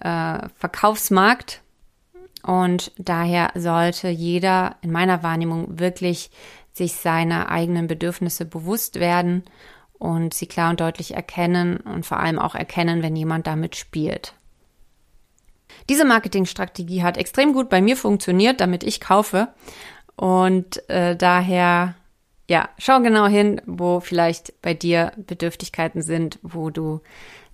äh, 0.00 0.48
Verkaufsmarkt. 0.56 1.62
Und 2.42 2.92
daher 2.98 3.50
sollte 3.54 4.08
jeder 4.08 4.76
in 4.80 4.92
meiner 4.92 5.22
Wahrnehmung 5.22 5.78
wirklich 5.78 6.30
sich 6.72 6.94
seiner 6.94 7.50
eigenen 7.50 7.88
Bedürfnisse 7.88 8.44
bewusst 8.44 9.00
werden 9.00 9.42
und 9.98 10.32
sie 10.32 10.46
klar 10.46 10.70
und 10.70 10.80
deutlich 10.80 11.14
erkennen 11.14 11.78
und 11.78 12.06
vor 12.06 12.20
allem 12.20 12.38
auch 12.38 12.54
erkennen, 12.54 13.02
wenn 13.02 13.16
jemand 13.16 13.46
damit 13.46 13.76
spielt. 13.76 14.34
Diese 15.88 16.04
Marketingstrategie 16.04 17.02
hat 17.02 17.16
extrem 17.16 17.52
gut 17.52 17.68
bei 17.68 17.80
mir 17.80 17.96
funktioniert, 17.96 18.60
damit 18.60 18.84
ich 18.84 19.00
kaufe. 19.00 19.48
Und 20.16 20.88
äh, 20.88 21.16
daher, 21.16 21.94
ja, 22.48 22.68
schau 22.78 23.00
genau 23.00 23.26
hin, 23.26 23.60
wo 23.66 24.00
vielleicht 24.00 24.60
bei 24.62 24.74
dir 24.74 25.12
Bedürftigkeiten 25.16 26.02
sind, 26.02 26.38
wo 26.42 26.70
du 26.70 27.00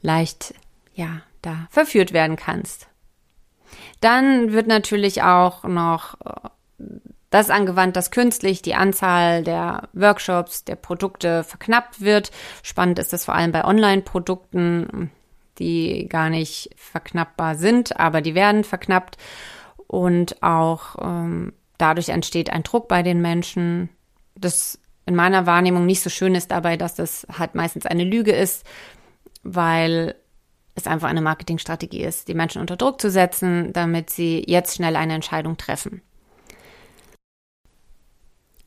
leicht, 0.02 0.54
ja, 0.94 1.22
da 1.44 1.66
verführt 1.70 2.12
werden 2.12 2.36
kannst. 2.36 2.88
Dann 4.00 4.52
wird 4.52 4.66
natürlich 4.66 5.22
auch 5.22 5.64
noch 5.64 6.14
äh, 6.24 6.48
das 7.30 7.50
angewandt, 7.50 7.96
dass 7.96 8.12
künstlich 8.12 8.62
die 8.62 8.76
Anzahl 8.76 9.42
der 9.42 9.88
Workshops, 9.92 10.64
der 10.64 10.76
Produkte 10.76 11.42
verknappt 11.42 12.00
wird. 12.00 12.30
Spannend 12.62 12.98
ist 13.00 13.12
das 13.12 13.24
vor 13.24 13.34
allem 13.34 13.50
bei 13.50 13.64
Online-Produkten, 13.64 15.10
die 15.58 16.08
gar 16.08 16.30
nicht 16.30 16.70
verknappbar 16.76 17.56
sind, 17.56 17.98
aber 17.98 18.20
die 18.20 18.36
werden 18.36 18.62
verknappt. 18.62 19.16
Und 19.88 20.42
auch 20.42 20.96
ähm, 21.02 21.52
dadurch 21.76 22.10
entsteht 22.10 22.50
ein 22.50 22.62
Druck 22.62 22.86
bei 22.86 23.02
den 23.02 23.20
Menschen. 23.20 23.88
Das 24.36 24.78
in 25.06 25.16
meiner 25.16 25.44
Wahrnehmung 25.44 25.86
nicht 25.86 26.02
so 26.02 26.10
schön 26.10 26.34
ist 26.34 26.50
dabei, 26.50 26.76
dass 26.76 26.94
das 26.94 27.26
halt 27.36 27.54
meistens 27.54 27.84
eine 27.84 28.04
Lüge 28.04 28.32
ist, 28.32 28.64
weil 29.42 30.14
es 30.74 30.86
einfach 30.86 31.08
eine 31.08 31.20
Marketingstrategie 31.20 32.02
ist, 32.02 32.28
die 32.28 32.34
Menschen 32.34 32.60
unter 32.60 32.76
Druck 32.76 33.00
zu 33.00 33.10
setzen, 33.10 33.72
damit 33.72 34.10
sie 34.10 34.44
jetzt 34.46 34.76
schnell 34.76 34.96
eine 34.96 35.14
Entscheidung 35.14 35.56
treffen. 35.56 36.02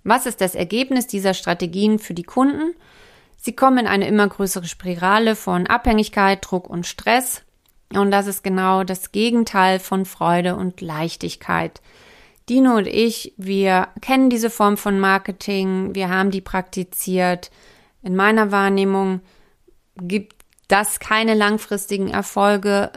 Was 0.04 0.26
ist 0.26 0.40
das 0.40 0.56
Ergebnis 0.56 1.08
dieser 1.08 1.34
Strategien 1.34 2.00
für 2.00 2.14
die 2.14 2.24
Kunden? 2.24 2.74
Sie 3.36 3.54
kommen 3.54 3.80
in 3.80 3.88
eine 3.88 4.08
immer 4.08 4.28
größere 4.28 4.66
Spirale 4.66 5.36
von 5.36 5.68
Abhängigkeit, 5.68 6.40
Druck 6.42 6.70
und 6.70 6.88
Stress. 6.88 7.44
Und 7.94 8.12
das 8.12 8.28
ist 8.28 8.44
genau 8.44 8.84
das 8.84 9.12
Gegenteil 9.12 9.80
von 9.80 10.06
Freude 10.06 10.56
und 10.56 10.80
Leichtigkeit. 10.80 11.82
Dino 12.50 12.78
und 12.78 12.88
ich, 12.88 13.34
wir 13.36 13.90
kennen 14.00 14.30
diese 14.30 14.50
Form 14.50 14.78
von 14.78 15.00
Marketing, 15.00 15.94
wir 15.94 16.10
haben 16.10 16.32
die 16.32 16.42
praktiziert. 16.42 17.52
In 18.02 18.16
meiner 18.16 18.52
Wahrnehmung 18.52 19.20
gibt 19.98 20.37
das 20.68 21.00
keine 21.00 21.34
langfristigen 21.34 22.10
Erfolge 22.10 22.92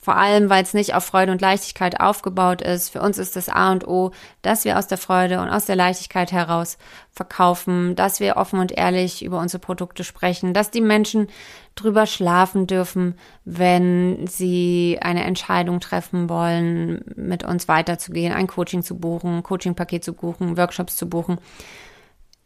Vor 0.00 0.16
allem, 0.16 0.48
weil 0.48 0.62
es 0.62 0.74
nicht 0.74 0.94
auf 0.94 1.04
Freude 1.04 1.32
und 1.32 1.40
Leichtigkeit 1.40 2.00
aufgebaut 2.00 2.62
ist. 2.62 2.88
Für 2.88 3.02
uns 3.02 3.18
ist 3.18 3.34
das 3.36 3.48
A 3.48 3.72
und 3.72 3.86
O, 3.86 4.12
dass 4.42 4.64
wir 4.64 4.78
aus 4.78 4.86
der 4.86 4.96
Freude 4.96 5.40
und 5.40 5.50
aus 5.50 5.66
der 5.66 5.76
Leichtigkeit 5.76 6.30
heraus 6.32 6.78
verkaufen, 7.10 7.96
dass 7.96 8.20
wir 8.20 8.36
offen 8.36 8.60
und 8.60 8.72
ehrlich 8.72 9.24
über 9.24 9.38
unsere 9.40 9.60
Produkte 9.60 10.04
sprechen, 10.04 10.54
dass 10.54 10.70
die 10.70 10.80
Menschen 10.80 11.26
drüber 11.74 12.06
schlafen 12.06 12.66
dürfen, 12.66 13.16
wenn 13.44 14.26
sie 14.26 14.98
eine 15.02 15.24
Entscheidung 15.24 15.80
treffen 15.80 16.30
wollen, 16.30 17.04
mit 17.16 17.44
uns 17.44 17.68
weiterzugehen, 17.68 18.32
ein 18.32 18.46
Coaching 18.46 18.82
zu 18.82 18.98
buchen, 18.98 19.42
Coachingpaket 19.42 20.04
zu 20.04 20.14
buchen, 20.14 20.56
Workshops 20.56 20.96
zu 20.96 21.08
buchen. 21.08 21.38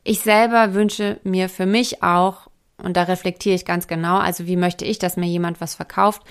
Ich 0.05 0.21
selber 0.21 0.75
wünsche 0.75 1.21
mir 1.23 1.49
für 1.49 1.67
mich 1.67 2.03
auch, 2.03 2.49
und 2.83 2.97
da 2.97 3.05
reflektiere 3.05 3.55
ich 3.55 3.65
ganz 3.65 3.87
genau, 3.87 4.19
also 4.19 4.47
wie 4.47 4.57
möchte 4.57 4.85
ich, 4.85 4.99
dass 4.99 5.17
mir 5.17 5.27
jemand 5.27 5.61
was 5.61 5.75
verkauft, 5.75 6.23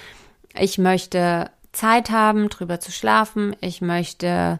ich 0.53 0.77
möchte 0.77 1.49
Zeit 1.71 2.09
haben, 2.11 2.49
drüber 2.49 2.79
zu 2.79 2.91
schlafen. 2.91 3.55
Ich 3.61 3.81
möchte 3.81 4.59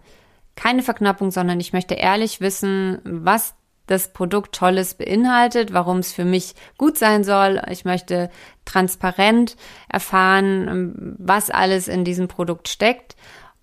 keine 0.56 0.84
Verknappung, 0.84 1.32
sondern 1.32 1.60
ich 1.60 1.74
möchte 1.74 1.96
ehrlich 1.96 2.42
wissen, 2.42 3.00
was 3.04 3.56
das 3.88 4.14
Produkt 4.14 4.56
Tolles 4.56 4.94
beinhaltet, 4.94 5.74
warum 5.74 5.98
es 5.98 6.14
für 6.14 6.24
mich 6.24 6.56
gut 6.78 6.98
sein 6.98 7.24
soll. 7.24 7.62
Ich 7.70 7.84
möchte 7.84 8.30
transparent 8.64 9.58
erfahren, 9.90 11.16
was 11.18 11.50
alles 11.50 11.88
in 11.88 12.06
diesem 12.06 12.28
Produkt 12.28 12.70
steckt 12.70 13.16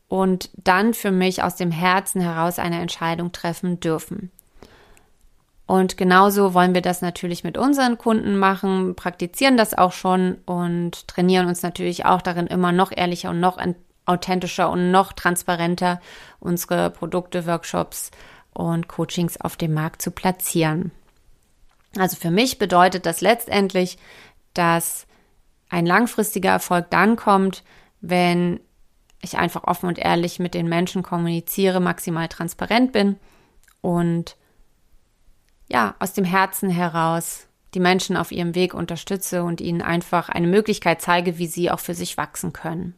und 0.08 0.50
dann 0.54 0.92
für 0.92 1.10
mich 1.10 1.42
aus 1.42 1.56
dem 1.56 1.70
Herzen 1.70 2.20
heraus 2.20 2.58
eine 2.58 2.80
Entscheidung 2.80 3.32
treffen 3.32 3.80
dürfen. 3.80 4.30
Und 5.68 5.98
genauso 5.98 6.54
wollen 6.54 6.72
wir 6.72 6.80
das 6.80 7.02
natürlich 7.02 7.44
mit 7.44 7.58
unseren 7.58 7.98
Kunden 7.98 8.38
machen, 8.38 8.96
praktizieren 8.96 9.58
das 9.58 9.76
auch 9.76 9.92
schon 9.92 10.38
und 10.46 11.06
trainieren 11.08 11.46
uns 11.46 11.62
natürlich 11.62 12.06
auch 12.06 12.22
darin, 12.22 12.46
immer 12.46 12.72
noch 12.72 12.90
ehrlicher 12.90 13.28
und 13.28 13.38
noch 13.38 13.58
authentischer 14.06 14.70
und 14.70 14.90
noch 14.90 15.12
transparenter 15.12 16.00
unsere 16.40 16.88
Produkte, 16.88 17.46
Workshops 17.46 18.10
und 18.54 18.88
Coachings 18.88 19.38
auf 19.38 19.58
dem 19.58 19.74
Markt 19.74 20.00
zu 20.00 20.10
platzieren. 20.10 20.90
Also 21.98 22.16
für 22.16 22.30
mich 22.30 22.58
bedeutet 22.58 23.04
das 23.04 23.20
letztendlich, 23.20 23.98
dass 24.54 25.06
ein 25.68 25.84
langfristiger 25.84 26.50
Erfolg 26.50 26.86
dann 26.88 27.16
kommt, 27.16 27.62
wenn 28.00 28.58
ich 29.20 29.36
einfach 29.36 29.64
offen 29.64 29.90
und 29.90 29.98
ehrlich 29.98 30.38
mit 30.38 30.54
den 30.54 30.70
Menschen 30.70 31.02
kommuniziere, 31.02 31.80
maximal 31.80 32.28
transparent 32.28 32.92
bin 32.92 33.16
und 33.82 34.37
ja, 35.68 35.94
aus 35.98 36.12
dem 36.12 36.24
Herzen 36.24 36.70
heraus 36.70 37.46
die 37.74 37.80
Menschen 37.80 38.16
auf 38.16 38.32
ihrem 38.32 38.54
Weg 38.54 38.74
unterstütze 38.74 39.42
und 39.42 39.60
ihnen 39.60 39.82
einfach 39.82 40.28
eine 40.28 40.46
Möglichkeit 40.46 41.02
zeige, 41.02 41.38
wie 41.38 41.46
sie 41.46 41.70
auch 41.70 41.80
für 41.80 41.94
sich 41.94 42.16
wachsen 42.16 42.52
können. 42.52 42.94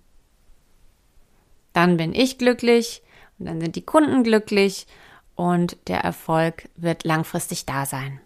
Dann 1.73 1.97
bin 1.97 2.15
ich 2.15 2.39
glücklich 2.39 3.03
und 3.39 3.47
dann 3.47 3.61
sind 3.61 3.77
die 3.77 3.85
Kunden 3.85 4.23
glücklich 4.23 4.87
und 5.35 5.77
der 5.89 6.01
Erfolg 6.01 6.69
wird 6.77 7.05
langfristig 7.05 7.67
da 7.67 7.87
sein. 7.87 8.21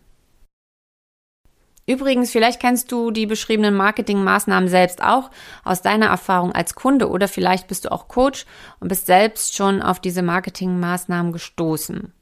Übrigens, 1.86 2.30
vielleicht 2.30 2.60
kennst 2.60 2.90
du 2.92 3.10
die 3.10 3.26
beschriebenen 3.26 3.74
Marketingmaßnahmen 3.74 4.70
selbst 4.70 5.02
auch 5.02 5.30
aus 5.64 5.82
deiner 5.82 6.06
Erfahrung 6.06 6.52
als 6.52 6.74
Kunde 6.74 7.10
oder 7.10 7.28
vielleicht 7.28 7.68
bist 7.68 7.84
du 7.84 7.92
auch 7.92 8.08
Coach 8.08 8.46
und 8.80 8.88
bist 8.88 9.04
selbst 9.06 9.54
schon 9.54 9.82
auf 9.82 10.00
diese 10.00 10.22
Marketingmaßnahmen 10.22 11.32
gestoßen. 11.32 12.12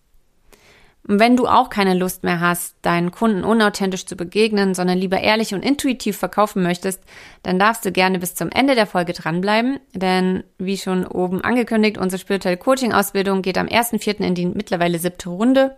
Und 1.06 1.18
wenn 1.18 1.36
du 1.36 1.48
auch 1.48 1.68
keine 1.68 1.94
Lust 1.94 2.22
mehr 2.22 2.40
hast, 2.40 2.76
deinen 2.82 3.10
Kunden 3.10 3.42
unauthentisch 3.42 4.06
zu 4.06 4.14
begegnen, 4.14 4.74
sondern 4.74 4.98
lieber 4.98 5.20
ehrlich 5.20 5.52
und 5.52 5.64
intuitiv 5.64 6.16
verkaufen 6.16 6.62
möchtest, 6.62 7.02
dann 7.42 7.58
darfst 7.58 7.84
du 7.84 7.90
gerne 7.90 8.20
bis 8.20 8.36
zum 8.36 8.50
Ende 8.50 8.76
der 8.76 8.86
Folge 8.86 9.12
dranbleiben, 9.12 9.80
denn 9.94 10.44
wie 10.58 10.78
schon 10.78 11.04
oben 11.04 11.40
angekündigt, 11.40 11.98
unsere 11.98 12.20
spirituelle 12.20 12.56
Coaching-Ausbildung 12.56 13.42
geht 13.42 13.58
am 13.58 13.66
1.4. 13.66 14.20
in 14.20 14.36
die 14.36 14.46
mittlerweile 14.46 15.00
siebte 15.00 15.28
Runde 15.28 15.76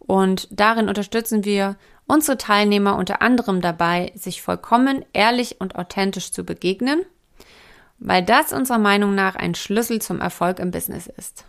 und 0.00 0.48
darin 0.50 0.88
unterstützen 0.88 1.44
wir 1.44 1.76
unsere 2.06 2.38
Teilnehmer 2.38 2.96
unter 2.96 3.22
anderem 3.22 3.60
dabei, 3.60 4.12
sich 4.14 4.42
vollkommen 4.42 5.04
ehrlich 5.12 5.60
und 5.60 5.76
authentisch 5.76 6.32
zu 6.32 6.44
begegnen, 6.44 7.02
weil 7.98 8.22
das 8.22 8.52
unserer 8.52 8.78
Meinung 8.78 9.14
nach 9.14 9.36
ein 9.36 9.54
Schlüssel 9.54 10.00
zum 10.00 10.20
Erfolg 10.20 10.58
im 10.58 10.70
Business 10.70 11.06
ist. 11.06 11.44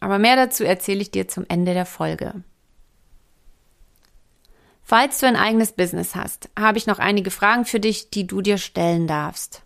Aber 0.00 0.18
mehr 0.18 0.36
dazu 0.36 0.64
erzähle 0.64 1.00
ich 1.00 1.10
dir 1.10 1.28
zum 1.28 1.44
Ende 1.48 1.74
der 1.74 1.86
Folge. 1.86 2.42
Falls 4.82 5.18
du 5.18 5.26
ein 5.26 5.36
eigenes 5.36 5.72
Business 5.72 6.14
hast, 6.14 6.48
habe 6.56 6.78
ich 6.78 6.86
noch 6.86 7.00
einige 7.00 7.30
Fragen 7.30 7.64
für 7.64 7.80
dich, 7.80 8.10
die 8.10 8.26
du 8.26 8.40
dir 8.40 8.56
stellen 8.56 9.08
darfst. 9.08 9.62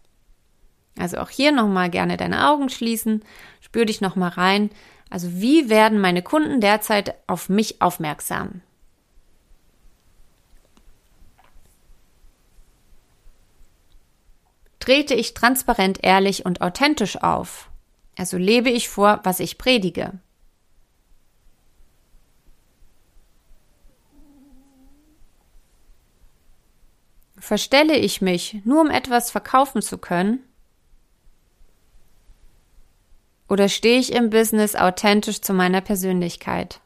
Also 0.98 1.18
auch 1.18 1.28
hier 1.28 1.52
nochmal 1.52 1.90
gerne 1.90 2.16
deine 2.16 2.48
Augen 2.48 2.68
schließen, 2.68 3.22
spür 3.60 3.84
dich 3.84 4.00
nochmal 4.00 4.30
rein. 4.30 4.70
Also 5.10 5.28
wie 5.34 5.68
werden 5.68 6.00
meine 6.00 6.22
Kunden 6.22 6.60
derzeit 6.60 7.14
auf 7.26 7.48
mich 7.48 7.82
aufmerksam? 7.82 8.62
Trete 14.78 15.14
ich 15.14 15.34
transparent, 15.34 15.98
ehrlich 16.02 16.46
und 16.46 16.62
authentisch 16.62 17.22
auf? 17.22 17.70
Also 18.16 18.36
lebe 18.36 18.70
ich 18.70 18.88
vor, 18.88 19.20
was 19.24 19.40
ich 19.40 19.58
predige. 19.58 20.18
Verstelle 27.38 27.96
ich 27.96 28.20
mich, 28.20 28.60
nur 28.64 28.82
um 28.82 28.90
etwas 28.90 29.30
verkaufen 29.30 29.80
zu 29.80 29.96
können? 29.98 30.44
Oder 33.48 33.68
stehe 33.68 33.98
ich 33.98 34.12
im 34.12 34.30
Business 34.30 34.76
authentisch 34.76 35.40
zu 35.40 35.52
meiner 35.52 35.80
Persönlichkeit? 35.80 36.80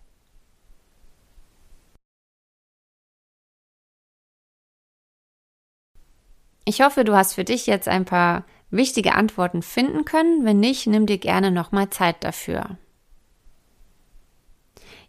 Ich 6.65 6.81
hoffe, 6.81 7.05
du 7.05 7.15
hast 7.15 7.35
für 7.35 7.45
dich 7.45 7.67
jetzt 7.67 7.89
ein 7.89 8.07
paar 8.07 8.47
wichtige 8.77 9.15
Antworten 9.15 9.63
finden 9.63 10.05
können. 10.05 10.45
Wenn 10.45 10.61
nicht, 10.61 10.87
nimm 10.87 11.07
dir 11.07 11.19
gerne 11.19 11.51
nochmal 11.51 11.91
Zeit 11.91 12.17
dafür. 12.21 12.79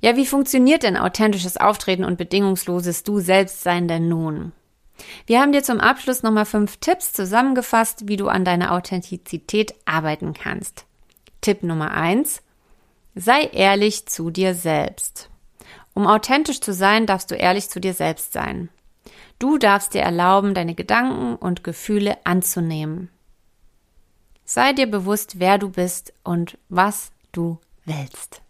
Ja, 0.02 0.16
wie 0.16 0.26
funktioniert 0.26 0.84
denn 0.84 0.98
authentisches 0.98 1.58
Auftreten 1.58 2.04
und 2.04 2.18
bedingungsloses 2.18 3.04
Du 3.04 3.20
selbst 3.20 3.64
sein 3.64 3.88
denn 3.88 4.08
nun? 4.08 4.52
Wir 5.26 5.42
haben 5.42 5.52
dir 5.52 5.64
zum 5.64 5.80
Abschluss 5.80 6.24
nochmal 6.24 6.46
fünf 6.46 6.78
Tipps 6.78 7.12
zusammengefasst, 7.12 8.08
wie 8.08 8.18
du 8.18 8.28
an 8.28 8.46
deiner 8.46 8.72
Authentizität 8.72 9.74
arbeiten 9.86 10.34
kannst. 10.34 10.86
Tipp 11.42 11.64
Nummer 11.64 11.92
eins: 11.92 12.42
Sei 13.16 13.44
ehrlich 13.44 14.06
zu 14.06 14.30
dir 14.30 14.54
selbst. 14.54 15.30
Um 15.94 16.08
authentisch 16.08 16.62
zu 16.62 16.74
sein, 16.74 17.06
darfst 17.06 17.32
du 17.32 17.36
ehrlich 17.36 17.70
zu 17.70 17.80
dir 17.80 17.94
selbst 17.94 18.34
sein. 18.34 18.70
Du 19.40 19.58
darfst 19.58 19.94
dir 19.94 20.02
erlauben, 20.02 20.54
deine 20.54 20.76
Gedanken 20.76 21.36
und 21.36 21.64
Gefühle 21.64 22.18
anzunehmen. 22.26 23.10
Sei 24.56 24.72
dir 24.72 24.90
bewusst, 24.90 25.38
wer 25.42 25.58
du 25.58 25.70
bist 25.70 26.14
und 26.24 26.58
was 26.70 27.12
du 27.34 27.60
willst. 27.84 28.42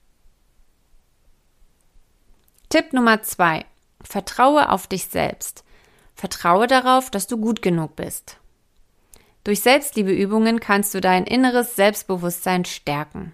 Tipp 2.70 2.94
Nummer 2.94 3.24
zwei. 3.24 3.66
Vertraue 4.04 4.70
auf 4.70 4.86
dich 4.86 5.08
selbst. 5.08 5.64
Vertraue 6.14 6.68
darauf, 6.68 7.10
dass 7.10 7.26
du 7.26 7.38
gut 7.38 7.64
genug 7.64 7.96
bist. 7.96 8.38
Durch 9.44 9.62
Selbstliebeübungen 9.62 10.60
kannst 10.60 10.94
du 10.94 11.02
dein 11.02 11.24
inneres 11.24 11.76
Selbstbewusstsein 11.76 12.66
stärken. 12.66 13.34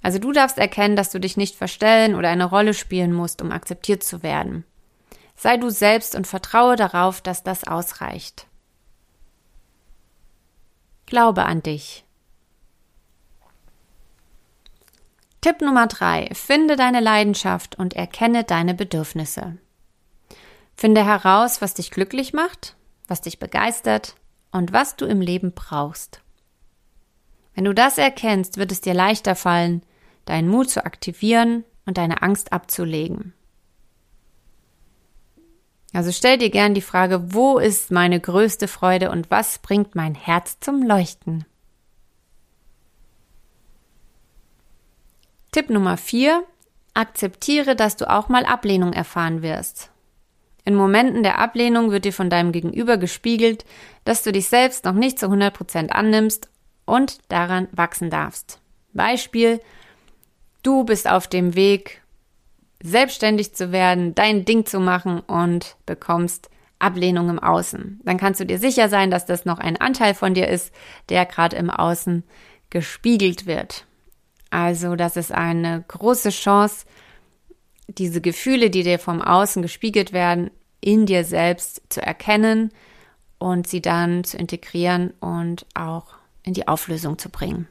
Also 0.00 0.18
du 0.18 0.32
darfst 0.32 0.56
erkennen, 0.56 0.96
dass 0.96 1.10
du 1.10 1.20
dich 1.20 1.36
nicht 1.36 1.56
verstellen 1.56 2.14
oder 2.14 2.30
eine 2.30 2.46
Rolle 2.46 2.72
spielen 2.72 3.12
musst, 3.12 3.42
um 3.42 3.52
akzeptiert 3.52 4.02
zu 4.02 4.22
werden. 4.22 4.64
Sei 5.36 5.58
du 5.58 5.68
selbst 5.68 6.14
und 6.14 6.26
vertraue 6.26 6.76
darauf, 6.76 7.20
dass 7.20 7.42
das 7.42 7.64
ausreicht. 7.64 8.46
Glaube 11.12 11.44
an 11.44 11.62
dich. 11.62 12.06
Tipp 15.42 15.60
Nummer 15.60 15.86
drei: 15.86 16.30
Finde 16.32 16.74
deine 16.74 17.00
Leidenschaft 17.00 17.78
und 17.78 17.92
erkenne 17.92 18.44
deine 18.44 18.72
Bedürfnisse. 18.72 19.58
Finde 20.74 21.04
heraus, 21.04 21.60
was 21.60 21.74
dich 21.74 21.90
glücklich 21.90 22.32
macht, 22.32 22.76
was 23.08 23.20
dich 23.20 23.38
begeistert 23.38 24.14
und 24.52 24.72
was 24.72 24.96
du 24.96 25.04
im 25.04 25.20
Leben 25.20 25.52
brauchst. 25.52 26.22
Wenn 27.54 27.66
du 27.66 27.74
das 27.74 27.98
erkennst, 27.98 28.56
wird 28.56 28.72
es 28.72 28.80
dir 28.80 28.94
leichter 28.94 29.34
fallen, 29.34 29.82
deinen 30.24 30.48
Mut 30.48 30.70
zu 30.70 30.82
aktivieren 30.86 31.64
und 31.84 31.98
deine 31.98 32.22
Angst 32.22 32.54
abzulegen. 32.54 33.34
Also 35.92 36.10
stell 36.10 36.38
dir 36.38 36.50
gern 36.50 36.74
die 36.74 36.80
Frage, 36.80 37.34
wo 37.34 37.58
ist 37.58 37.90
meine 37.90 38.18
größte 38.18 38.66
Freude 38.66 39.10
und 39.10 39.30
was 39.30 39.58
bringt 39.58 39.94
mein 39.94 40.14
Herz 40.14 40.58
zum 40.60 40.82
Leuchten? 40.82 41.44
Tipp 45.52 45.68
Nummer 45.68 45.98
4. 45.98 46.44
Akzeptiere, 46.94 47.76
dass 47.76 47.96
du 47.96 48.08
auch 48.08 48.30
mal 48.30 48.46
Ablehnung 48.46 48.94
erfahren 48.94 49.42
wirst. 49.42 49.90
In 50.64 50.74
Momenten 50.74 51.22
der 51.22 51.38
Ablehnung 51.38 51.90
wird 51.90 52.04
dir 52.04 52.12
von 52.12 52.30
deinem 52.30 52.52
Gegenüber 52.52 52.96
gespiegelt, 52.96 53.64
dass 54.04 54.22
du 54.22 54.32
dich 54.32 54.48
selbst 54.48 54.84
noch 54.84 54.94
nicht 54.94 55.18
zu 55.18 55.26
100% 55.26 55.88
annimmst 55.88 56.48
und 56.86 57.18
daran 57.28 57.68
wachsen 57.72 58.10
darfst. 58.10 58.60
Beispiel, 58.92 59.60
du 60.62 60.84
bist 60.84 61.08
auf 61.08 61.26
dem 61.26 61.54
Weg, 61.54 62.01
selbstständig 62.82 63.54
zu 63.54 63.72
werden, 63.72 64.14
dein 64.14 64.44
Ding 64.44 64.66
zu 64.66 64.80
machen 64.80 65.20
und 65.20 65.76
bekommst 65.86 66.50
Ablehnung 66.78 67.30
im 67.30 67.38
Außen. 67.38 68.00
Dann 68.04 68.18
kannst 68.18 68.40
du 68.40 68.46
dir 68.46 68.58
sicher 68.58 68.88
sein, 68.88 69.10
dass 69.10 69.24
das 69.24 69.44
noch 69.44 69.58
ein 69.58 69.80
Anteil 69.80 70.14
von 70.14 70.34
dir 70.34 70.48
ist, 70.48 70.72
der 71.08 71.24
gerade 71.26 71.56
im 71.56 71.70
Außen 71.70 72.24
gespiegelt 72.70 73.46
wird. 73.46 73.86
Also 74.50 74.96
das 74.96 75.16
ist 75.16 75.32
eine 75.32 75.84
große 75.86 76.30
Chance, 76.30 76.84
diese 77.86 78.20
Gefühle, 78.20 78.70
die 78.70 78.82
dir 78.82 78.98
vom 78.98 79.22
Außen 79.22 79.62
gespiegelt 79.62 80.12
werden, 80.12 80.50
in 80.80 81.06
dir 81.06 81.24
selbst 81.24 81.82
zu 81.88 82.02
erkennen 82.02 82.70
und 83.38 83.66
sie 83.66 83.80
dann 83.80 84.24
zu 84.24 84.36
integrieren 84.36 85.12
und 85.20 85.66
auch 85.74 86.14
in 86.42 86.54
die 86.54 86.68
Auflösung 86.68 87.18
zu 87.18 87.28
bringen. 87.28 87.68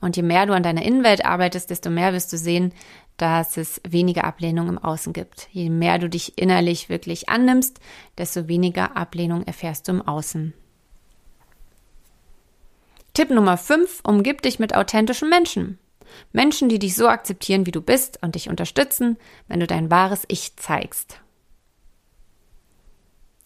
Und 0.00 0.16
je 0.16 0.22
mehr 0.22 0.46
du 0.46 0.52
an 0.52 0.64
deiner 0.64 0.82
Innenwelt 0.82 1.24
arbeitest, 1.24 1.70
desto 1.70 1.88
mehr 1.88 2.12
wirst 2.12 2.32
du 2.32 2.36
sehen, 2.36 2.72
dass 3.16 3.56
es 3.56 3.80
weniger 3.86 4.24
Ablehnung 4.24 4.68
im 4.68 4.78
Außen 4.78 5.12
gibt. 5.12 5.48
Je 5.52 5.70
mehr 5.70 5.98
du 5.98 6.08
dich 6.08 6.38
innerlich 6.38 6.88
wirklich 6.88 7.28
annimmst, 7.28 7.78
desto 8.18 8.48
weniger 8.48 8.96
Ablehnung 8.96 9.44
erfährst 9.44 9.88
du 9.88 9.92
im 9.92 10.02
Außen. 10.02 10.54
Tipp 13.14 13.30
Nummer 13.30 13.58
5. 13.58 14.00
Umgib 14.04 14.42
dich 14.42 14.58
mit 14.58 14.74
authentischen 14.74 15.28
Menschen. 15.28 15.78
Menschen, 16.32 16.68
die 16.68 16.78
dich 16.78 16.94
so 16.94 17.08
akzeptieren, 17.08 17.66
wie 17.66 17.72
du 17.72 17.80
bist 17.80 18.18
und 18.22 18.34
dich 18.34 18.48
unterstützen, 18.48 19.18
wenn 19.48 19.60
du 19.60 19.66
dein 19.66 19.90
wahres 19.90 20.24
Ich 20.28 20.56
zeigst. 20.56 21.20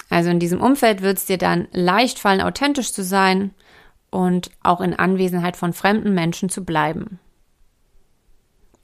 Also 0.08 0.30
in 0.30 0.38
diesem 0.38 0.60
Umfeld 0.60 1.02
wird 1.02 1.18
es 1.18 1.26
dir 1.26 1.38
dann 1.38 1.68
leicht 1.72 2.18
fallen, 2.18 2.40
authentisch 2.40 2.92
zu 2.92 3.02
sein 3.02 3.54
und 4.10 4.50
auch 4.62 4.80
in 4.80 4.94
Anwesenheit 4.94 5.56
von 5.56 5.72
fremden 5.72 6.14
Menschen 6.14 6.48
zu 6.48 6.64
bleiben. 6.64 7.18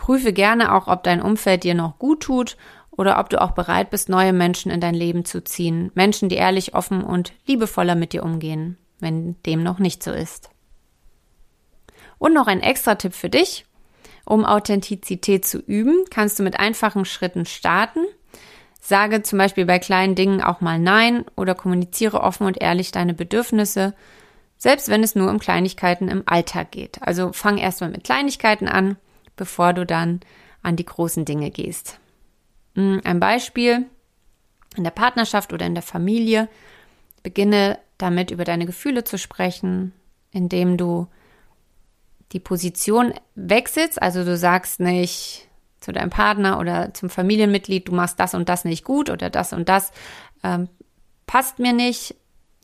Prüfe 0.03 0.33
gerne 0.33 0.75
auch, 0.75 0.89
ob 0.89 1.05
dein 1.05 1.23
Umfeld 1.23 1.63
dir 1.63 1.75
noch 1.75 1.97
gut 2.01 2.25
tut 2.25 2.57
oder 2.91 3.21
ob 3.21 3.31
du 3.31 3.41
auch 3.41 3.53
bereit 3.53 3.91
bist, 3.91 4.09
neue 4.09 4.33
Menschen 4.33 4.73
in 4.73 4.81
dein 4.81 4.97
Leben 4.97 5.25
zu 5.25 5.45
ziehen. 5.45 5.93
Menschen, 5.95 6.29
die 6.29 6.35
ehrlich, 6.35 6.75
offen 6.75 7.05
und 7.05 7.33
liebevoller 7.47 7.95
mit 7.95 8.13
dir 8.13 8.25
umgehen, 8.25 8.79
wenn 8.99 9.41
dem 9.45 9.63
noch 9.63 9.79
nicht 9.79 10.03
so 10.03 10.11
ist. 10.11 10.51
Und 12.19 12.35
noch 12.35 12.49
ein 12.49 12.63
extra 12.63 12.97
Tipp 12.97 13.15
für 13.15 13.31
dich. 13.31 13.65
Um 14.25 14.45
Authentizität 14.45 15.45
zu 15.47 15.59
üben, 15.61 16.05
kannst 16.11 16.37
du 16.37 16.43
mit 16.43 16.59
einfachen 16.59 17.05
Schritten 17.05 17.47
starten. 17.47 18.01
Sage 18.81 19.23
zum 19.23 19.39
Beispiel 19.39 19.67
bei 19.67 19.79
kleinen 19.79 20.17
Dingen 20.17 20.43
auch 20.43 20.61
mal 20.61 20.81
Nein 20.81 21.27
oder 21.37 21.55
kommuniziere 21.55 22.23
offen 22.23 22.49
und 22.49 22.61
ehrlich 22.61 22.91
deine 22.91 23.15
Bedürfnisse, 23.15 23.95
selbst 24.59 24.89
wenn 24.89 25.05
es 25.05 25.15
nur 25.15 25.31
um 25.31 25.39
Kleinigkeiten 25.39 26.09
im 26.09 26.25
Alltag 26.27 26.73
geht. 26.73 26.99
Also 27.03 27.33
fang 27.33 27.57
erstmal 27.57 27.91
mit 27.91 28.03
Kleinigkeiten 28.03 28.67
an, 28.67 28.97
bevor 29.37 29.73
du 29.73 29.87
dann 29.87 30.21
an 30.63 30.77
die 30.77 30.87
großen 30.87 31.25
Dinge 31.25 31.51
gehst. 31.51 31.99
Hm, 32.75 33.01
ein 33.05 33.21
Beispiel 33.21 33.87
in 34.77 34.85
der 34.85 34.91
Partnerschaft 34.91 35.53
oder 35.53 35.67
in 35.67 35.75
der 35.75 35.83
Familie. 35.83 36.49
Beginne 37.23 37.79
damit 37.99 38.31
über 38.31 38.45
deine 38.45 38.67
Gefühle 38.67 39.05
zu 39.05 39.19
sprechen, 39.19 39.93
indem 40.33 40.77
du 40.77 41.07
die 42.33 42.41
Position 42.41 43.15
wechselst. 43.35 44.01
Also 44.01 44.25
du 44.25 44.37
sagst 44.37 44.81
nicht 44.81 45.49
zu 45.81 45.93
deinem 45.93 46.11
Partner 46.11 46.59
oder 46.59 46.95
zum 46.95 47.11
Familienmitglied, 47.11 47.89
du 47.89 47.93
machst 47.93 48.19
das 48.19 48.35
und 48.35 48.49
das 48.49 48.65
nicht 48.65 48.85
gut 48.85 49.11
oder 49.11 49.31
das 49.31 49.53
und 49.53 49.69
das 49.69 49.93
ähm, 50.43 50.69
passt 51.27 51.59
mir 51.59 51.73
nicht, 51.73 52.15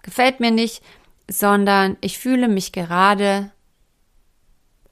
gefällt 0.03 0.41
mir 0.41 0.51
nicht, 0.51 0.83
sondern 1.29 1.97
ich 2.01 2.19
fühle 2.19 2.49
mich 2.49 2.73
gerade 2.73 3.51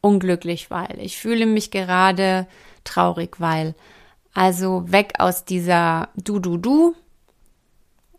unglücklich, 0.07 0.71
weil 0.71 0.99
ich 1.01 1.19
fühle 1.19 1.47
mich 1.47 1.71
gerade 1.71 2.47
traurig, 2.85 3.41
weil. 3.41 3.75
Also 4.33 4.91
weg 4.93 5.15
aus 5.19 5.45
dieser 5.45 6.11
Du-Du-Du 6.17 6.95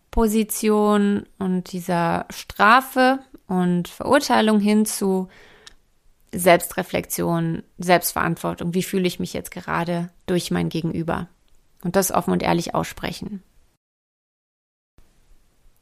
Position 0.10 1.28
und 1.38 1.72
dieser 1.72 2.26
Strafe 2.32 3.20
und 3.46 3.88
Verurteilung 3.88 4.60
hin 4.60 4.88
zu 4.88 5.30
Selbstreflexion, 6.32 7.62
Selbstverantwortung. 7.78 8.74
Wie 8.74 8.82
fühle 8.82 9.06
ich 9.06 9.20
mich 9.20 9.34
jetzt 9.34 9.52
gerade 9.52 10.10
durch 10.26 10.50
mein 10.50 10.70
Gegenüber? 10.70 11.28
Und 11.84 11.96
das 11.96 12.12
offen 12.12 12.32
und 12.32 12.42
ehrlich 12.42 12.74
aussprechen. 12.74 13.44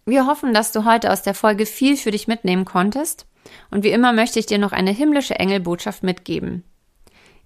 Wir 0.06 0.28
hoffen, 0.28 0.54
dass 0.54 0.74
du 0.74 0.84
heute 0.84 1.14
aus 1.14 1.22
der 1.22 1.34
Folge 1.34 1.66
viel 1.66 1.96
für 1.96 2.12
dich 2.12 2.28
mitnehmen 2.28 2.66
konntest. 2.66 3.26
Und 3.72 3.84
wie 3.84 3.92
immer 3.92 4.14
möchte 4.14 4.40
ich 4.40 4.46
dir 4.46 4.58
noch 4.58 4.72
eine 4.72 4.92
himmlische 4.92 5.40
Engelbotschaft 5.40 6.04
mitgeben. 6.04 6.64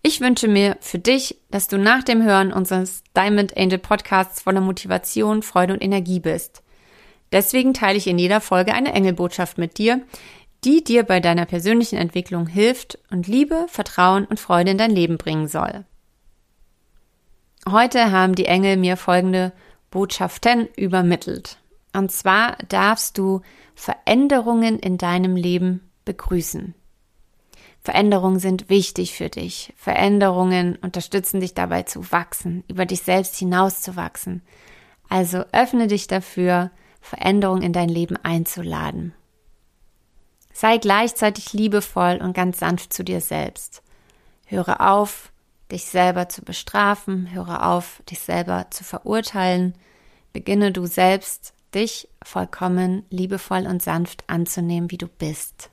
Ich 0.01 0.21
wünsche 0.21 0.47
mir 0.47 0.77
für 0.79 0.99
dich, 0.99 1.37
dass 1.51 1.67
du 1.67 1.77
nach 1.77 2.03
dem 2.03 2.23
Hören 2.23 2.53
unseres 2.53 3.03
Diamond 3.15 3.57
Angel 3.57 3.79
Podcasts 3.79 4.41
voller 4.41 4.61
Motivation, 4.61 5.43
Freude 5.43 5.73
und 5.73 5.83
Energie 5.83 6.19
bist. 6.19 6.63
Deswegen 7.31 7.73
teile 7.73 7.97
ich 7.97 8.07
in 8.07 8.17
jeder 8.17 8.41
Folge 8.41 8.73
eine 8.73 8.93
Engelbotschaft 8.93 9.57
mit 9.57 9.77
dir, 9.77 10.01
die 10.63 10.83
dir 10.83 11.03
bei 11.03 11.19
deiner 11.19 11.45
persönlichen 11.45 11.97
Entwicklung 11.97 12.47
hilft 12.47 12.97
und 13.11 13.27
Liebe, 13.27 13.65
Vertrauen 13.67 14.25
und 14.25 14.39
Freude 14.39 14.71
in 14.71 14.77
dein 14.77 14.91
Leben 14.91 15.17
bringen 15.17 15.47
soll. 15.47 15.85
Heute 17.69 18.11
haben 18.11 18.35
die 18.35 18.45
Engel 18.45 18.77
mir 18.77 18.97
folgende 18.97 19.51
Botschaften 19.91 20.67
übermittelt. 20.75 21.57
Und 21.93 22.11
zwar 22.11 22.57
darfst 22.67 23.17
du 23.17 23.41
Veränderungen 23.75 24.79
in 24.79 24.97
deinem 24.97 25.35
Leben 25.35 25.88
begrüßen. 26.09 26.73
Veränderungen 27.81 28.39
sind 28.39 28.67
wichtig 28.67 29.13
für 29.13 29.29
dich. 29.29 29.71
Veränderungen 29.77 30.75
unterstützen 30.77 31.39
dich 31.39 31.53
dabei 31.53 31.83
zu 31.83 32.11
wachsen, 32.11 32.63
über 32.67 32.87
dich 32.87 33.03
selbst 33.03 33.35
hinauszuwachsen. 33.35 34.41
Also 35.07 35.45
öffne 35.51 35.85
dich 35.85 36.07
dafür, 36.07 36.71
Veränderungen 36.99 37.61
in 37.61 37.73
dein 37.73 37.89
Leben 37.89 38.17
einzuladen. 38.17 39.13
Sei 40.51 40.79
gleichzeitig 40.79 41.53
liebevoll 41.53 42.19
und 42.21 42.33
ganz 42.33 42.57
sanft 42.57 42.91
zu 42.91 43.03
dir 43.03 43.21
selbst. 43.21 43.83
Höre 44.45 44.81
auf, 44.81 45.31
dich 45.71 45.85
selber 45.85 46.27
zu 46.27 46.41
bestrafen, 46.41 47.31
höre 47.31 47.67
auf, 47.67 48.01
dich 48.09 48.19
selber 48.19 48.65
zu 48.71 48.83
verurteilen. 48.83 49.75
Beginne 50.33 50.71
du 50.71 50.87
selbst, 50.87 51.53
dich 51.75 52.09
vollkommen 52.23 53.05
liebevoll 53.11 53.67
und 53.67 53.83
sanft 53.83 54.23
anzunehmen, 54.27 54.89
wie 54.89 54.97
du 54.97 55.07
bist. 55.07 55.69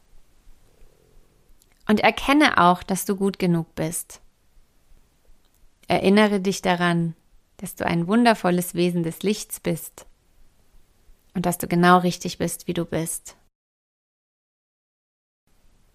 Und 1.88 2.00
erkenne 2.00 2.58
auch, 2.58 2.82
dass 2.82 3.04
du 3.04 3.16
gut 3.16 3.38
genug 3.38 3.74
bist. 3.74 4.20
Erinnere 5.88 6.40
dich 6.40 6.62
daran, 6.62 7.14
dass 7.58 7.76
du 7.76 7.86
ein 7.86 8.08
wundervolles 8.08 8.74
Wesen 8.74 9.02
des 9.02 9.22
Lichts 9.22 9.60
bist 9.60 10.06
und 11.34 11.46
dass 11.46 11.58
du 11.58 11.68
genau 11.68 11.98
richtig 11.98 12.38
bist, 12.38 12.66
wie 12.66 12.74
du 12.74 12.84
bist. 12.84 13.36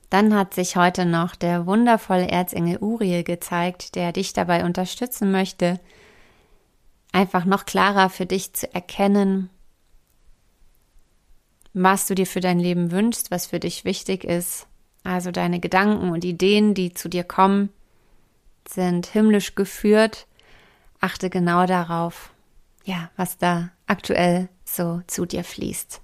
Dann 0.10 0.36
hat 0.36 0.54
sich 0.54 0.76
heute 0.76 1.06
noch 1.06 1.36
der 1.36 1.66
wundervolle 1.66 2.28
Erzengel 2.28 2.78
Uriel 2.80 3.24
gezeigt, 3.24 3.96
der 3.96 4.12
dich 4.12 4.34
dabei 4.34 4.66
unterstützen 4.66 5.32
möchte, 5.32 5.80
einfach 7.14 7.46
noch 7.46 7.66
klarer 7.66 8.10
für 8.10 8.26
dich 8.26 8.54
zu 8.54 8.74
erkennen, 8.74 9.50
was 11.74 12.08
du 12.08 12.16
dir 12.16 12.28
für 12.28 12.42
dein 12.42 12.60
Leben 12.60 12.92
wünschst, 12.92 13.32
was 13.32 13.48
für 13.48 13.60
dich 13.60 13.86
wichtig 13.86 14.26
ist. 14.26 14.68
Also 15.04 15.32
deine 15.32 15.60
Gedanken 15.60 16.12
und 16.12 16.24
Ideen, 16.24 16.74
die 16.74 16.94
zu 16.94 17.10
dir 17.10 17.24
kommen, 17.24 17.70
sind 18.68 19.08
himmlisch 19.08 19.56
geführt. 19.56 20.28
Achte 21.00 21.30
genau 21.30 21.66
darauf, 21.66 22.32
ja, 22.84 23.10
was 23.16 23.38
da 23.38 23.70
aktuell 23.88 24.50
so 24.64 25.02
zu 25.08 25.26
dir 25.26 25.44
fließt. 25.44 26.02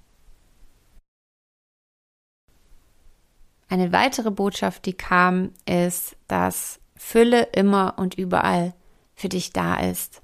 Eine 3.70 3.92
weitere 3.92 4.32
Botschaft, 4.32 4.86
die 4.86 4.94
kam, 4.94 5.52
ist, 5.66 6.16
dass 6.28 6.80
Fülle 6.96 7.44
immer 7.52 7.96
und 7.98 8.16
überall 8.16 8.74
für 9.14 9.30
dich 9.30 9.52
da 9.52 9.76
ist. 9.76 10.22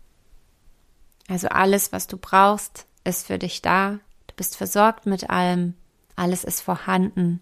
Also 1.28 1.50
alles, 1.50 1.92
was 1.92 2.08
du 2.08 2.18
brauchst, 2.18 2.88
ist 3.04 3.28
für 3.28 3.38
dich 3.38 3.62
da. 3.62 4.00
Du 4.28 4.36
bist 4.36 4.58
versorgt 4.58 5.06
mit 5.06 5.30
allem. 5.30 5.76
Alles 6.16 6.44
ist 6.44 6.62
vorhanden. 6.62 7.42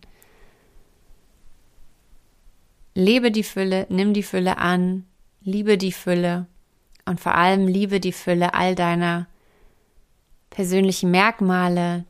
Lebe 2.94 3.32
die 3.32 3.44
Fülle, 3.44 3.88
nimm 3.90 4.14
die 4.14 4.24
Fülle 4.24 4.58
an, 4.58 5.06
liebe 5.42 5.78
die 5.78 5.92
Fülle 5.92 6.48
und 7.06 7.20
vor 7.20 7.36
allem 7.36 7.68
liebe 7.68 8.00
die 8.00 8.12
Fülle 8.12 8.54
all 8.54 8.76
deiner 8.76 9.28
persönlichen 10.50 11.12
Merkmale, 11.12 12.06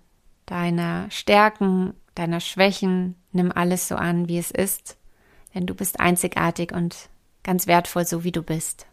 deiner 0.45 1.09
Stärken, 1.11 1.93
deiner 2.15 2.39
Schwächen, 2.39 3.15
nimm 3.31 3.51
alles 3.51 3.87
so 3.87 3.95
an, 3.95 4.27
wie 4.27 4.37
es 4.37 4.51
ist, 4.51 4.97
denn 5.53 5.65
du 5.65 5.75
bist 5.75 5.99
einzigartig 5.99 6.73
und 6.73 7.09
ganz 7.43 7.67
wertvoll, 7.67 8.05
so 8.05 8.23
wie 8.23 8.31
du 8.31 8.41
bist. 8.41 8.87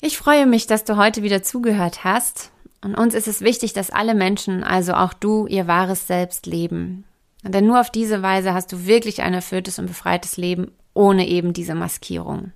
Ich 0.00 0.16
freue 0.16 0.46
mich, 0.46 0.66
dass 0.66 0.84
du 0.84 0.96
heute 0.96 1.22
wieder 1.22 1.42
zugehört 1.42 2.04
hast. 2.04 2.52
Und 2.82 2.94
uns 2.94 3.14
ist 3.14 3.28
es 3.28 3.42
wichtig, 3.42 3.74
dass 3.74 3.90
alle 3.90 4.14
Menschen, 4.14 4.64
also 4.64 4.94
auch 4.94 5.12
du, 5.12 5.46
ihr 5.46 5.66
wahres 5.66 6.06
Selbst 6.06 6.46
leben. 6.46 7.04
Denn 7.42 7.66
nur 7.66 7.80
auf 7.80 7.90
diese 7.90 8.22
Weise 8.22 8.52
hast 8.52 8.72
du 8.72 8.86
wirklich 8.86 9.22
ein 9.22 9.34
erfülltes 9.34 9.78
und 9.78 9.86
befreites 9.86 10.36
Leben 10.36 10.72
ohne 10.92 11.26
eben 11.26 11.52
diese 11.52 11.74
Maskierung. 11.74 12.52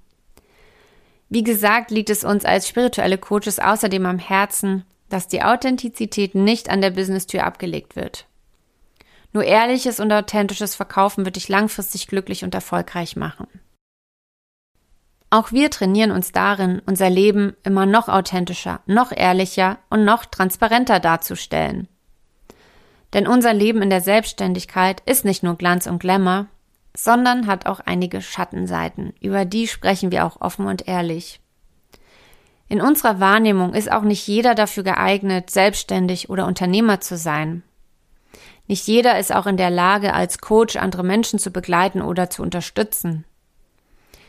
Wie 1.28 1.43
gesagt, 1.43 1.91
liegt 1.91 2.11
es 2.11 2.24
uns 2.24 2.45
als 2.45 2.68
spirituelle 2.68 3.18
Coaches 3.18 3.59
außerdem 3.59 4.05
am 4.07 4.18
Herzen, 4.18 4.85
dass 5.09 5.28
die 5.28 5.43
Authentizität 5.43 6.35
nicht 6.35 6.68
an 6.68 6.80
der 6.80 6.91
Business-Tür 6.91 7.45
abgelegt 7.45 7.97
wird. 7.97 8.26
Nur 9.32 9.45
ehrliches 9.45 10.01
und 10.01 10.12
authentisches 10.12 10.74
Verkaufen 10.74 11.24
wird 11.24 11.37
dich 11.37 11.49
langfristig 11.49 12.07
glücklich 12.07 12.45
und 12.45 12.55
erfolgreich 12.55 13.16
machen. 13.16 13.49
Auch 15.30 15.51
wir 15.51 15.70
trainieren 15.70 16.12
uns 16.12 16.30
darin, 16.30 16.80
unser 16.87 17.11
Leben 17.11 17.57
immer 17.64 17.87
noch 17.87 18.09
authentischer, 18.09 18.80
noch 18.87 19.11
ehrlicher 19.11 19.78
und 19.91 20.05
noch 20.05 20.24
transparenter 20.24 21.01
darzustellen. 21.01 21.89
Denn 23.15 23.29
unser 23.29 23.55
Leben 23.55 23.81
in 23.81 23.91
der 23.91 24.01
Selbstständigkeit 24.01 25.01
ist 25.07 25.25
nicht 25.25 25.43
nur 25.43 25.57
Glanz 25.57 25.87
und 25.87 26.01
Glamour, 26.01 26.47
sondern 26.97 27.47
hat 27.47 27.67
auch 27.67 27.81
einige 27.81 28.21
Schattenseiten, 28.21 29.15
über 29.21 29.45
die 29.45 29.67
sprechen 29.69 30.11
wir 30.12 30.27
auch 30.27 30.41
offen 30.41 30.67
und 30.67 30.87
ehrlich. 30.87 31.41
In 32.69 32.81
unserer 32.81 33.21
Wahrnehmung 33.21 33.75
ist 33.75 33.91
auch 33.91 34.03
nicht 34.03 34.27
jeder 34.27 34.55
dafür 34.55 34.83
geeignet, 34.83 35.51
selbstständig 35.51 36.29
oder 36.29 36.47
Unternehmer 36.47 37.01
zu 37.01 37.17
sein. 37.17 37.62
Nicht 38.67 38.87
jeder 38.87 39.19
ist 39.19 39.35
auch 39.35 39.47
in 39.47 39.57
der 39.57 39.71
Lage, 39.71 40.15
als 40.15 40.39
Coach 40.39 40.77
andere 40.77 41.05
Menschen 41.05 41.39
zu 41.39 41.51
begleiten 41.51 42.01
oder 42.01 42.31
zu 42.31 42.43
unterstützen. 42.43 43.25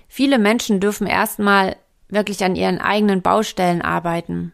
Viele 0.07 0.37
Menschen 0.37 0.79
dürfen 0.79 1.07
erstmal 1.07 1.77
wirklich 2.09 2.43
an 2.43 2.55
ihren 2.55 2.79
eigenen 2.79 3.21
Baustellen 3.21 3.81
arbeiten. 3.81 4.51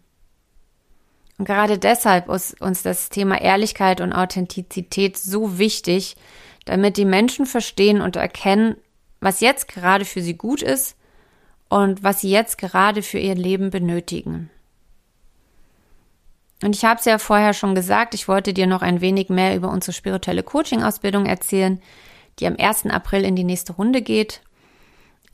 Und 1.41 1.45
gerade 1.45 1.79
deshalb 1.79 2.29
ist 2.29 2.61
uns 2.61 2.83
das 2.83 3.09
Thema 3.09 3.41
Ehrlichkeit 3.41 3.99
und 3.99 4.13
Authentizität 4.13 5.17
so 5.17 5.57
wichtig, 5.57 6.15
damit 6.65 6.97
die 6.97 7.03
Menschen 7.03 7.47
verstehen 7.47 7.99
und 7.99 8.15
erkennen, 8.15 8.75
was 9.21 9.39
jetzt 9.39 9.67
gerade 9.67 10.05
für 10.05 10.21
sie 10.21 10.35
gut 10.35 10.61
ist 10.61 10.95
und 11.67 12.03
was 12.03 12.21
sie 12.21 12.29
jetzt 12.29 12.59
gerade 12.59 13.01
für 13.01 13.17
ihr 13.17 13.33
Leben 13.33 13.71
benötigen. 13.71 14.51
Und 16.61 16.75
ich 16.75 16.85
habe 16.85 16.99
es 16.99 17.05
ja 17.05 17.17
vorher 17.17 17.55
schon 17.55 17.73
gesagt, 17.73 18.13
ich 18.13 18.27
wollte 18.27 18.53
dir 18.53 18.67
noch 18.67 18.83
ein 18.83 19.01
wenig 19.01 19.29
mehr 19.29 19.55
über 19.55 19.71
unsere 19.71 19.93
spirituelle 19.93 20.43
Coaching-Ausbildung 20.43 21.25
erzählen, 21.25 21.81
die 22.37 22.45
am 22.45 22.55
1. 22.59 22.85
April 22.85 23.25
in 23.25 23.35
die 23.35 23.45
nächste 23.45 23.73
Runde 23.73 24.03
geht. 24.03 24.41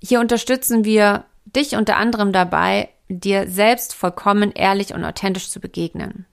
Hier 0.01 0.22
unterstützen 0.22 0.86
wir 0.86 1.26
dich 1.43 1.76
unter 1.76 1.97
anderem 1.97 2.32
dabei, 2.32 2.88
dir 3.10 3.49
selbst 3.49 3.93
vollkommen 3.93 4.51
ehrlich 4.51 4.93
und 4.93 5.03
authentisch 5.03 5.49
zu 5.49 5.60
begegnen. 5.60 6.26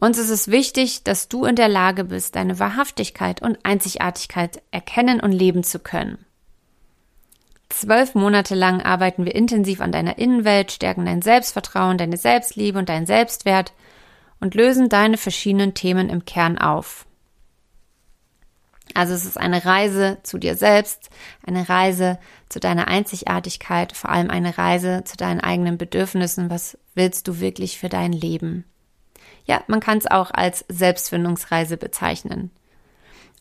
Uns 0.00 0.18
ist 0.18 0.30
es 0.30 0.48
wichtig, 0.48 1.02
dass 1.02 1.28
du 1.28 1.44
in 1.44 1.56
der 1.56 1.68
Lage 1.68 2.04
bist, 2.04 2.36
deine 2.36 2.58
Wahrhaftigkeit 2.60 3.42
und 3.42 3.58
Einzigartigkeit 3.64 4.62
erkennen 4.70 5.18
und 5.20 5.32
leben 5.32 5.64
zu 5.64 5.80
können. 5.80 6.24
Zwölf 7.68 8.14
Monate 8.14 8.54
lang 8.54 8.80
arbeiten 8.80 9.24
wir 9.24 9.34
intensiv 9.34 9.80
an 9.80 9.92
deiner 9.92 10.18
Innenwelt, 10.18 10.72
stärken 10.72 11.04
dein 11.04 11.20
Selbstvertrauen, 11.20 11.98
deine 11.98 12.16
Selbstliebe 12.16 12.78
und 12.78 12.88
deinen 12.88 13.06
Selbstwert 13.06 13.72
und 14.40 14.54
lösen 14.54 14.88
deine 14.88 15.18
verschiedenen 15.18 15.74
Themen 15.74 16.08
im 16.08 16.24
Kern 16.24 16.58
auf. 16.58 17.07
Also 18.94 19.14
es 19.14 19.24
ist 19.24 19.38
eine 19.38 19.64
Reise 19.64 20.18
zu 20.22 20.38
dir 20.38 20.56
selbst, 20.56 21.10
eine 21.46 21.68
Reise 21.68 22.18
zu 22.48 22.60
deiner 22.60 22.88
Einzigartigkeit, 22.88 23.92
vor 23.96 24.10
allem 24.10 24.30
eine 24.30 24.56
Reise 24.58 25.04
zu 25.04 25.16
deinen 25.16 25.40
eigenen 25.40 25.78
Bedürfnissen. 25.78 26.50
Was 26.50 26.78
willst 26.94 27.28
du 27.28 27.40
wirklich 27.40 27.78
für 27.78 27.88
dein 27.88 28.12
Leben? 28.12 28.64
Ja, 29.44 29.62
man 29.66 29.80
kann 29.80 29.98
es 29.98 30.06
auch 30.06 30.30
als 30.30 30.64
Selbstfindungsreise 30.68 31.76
bezeichnen. 31.76 32.50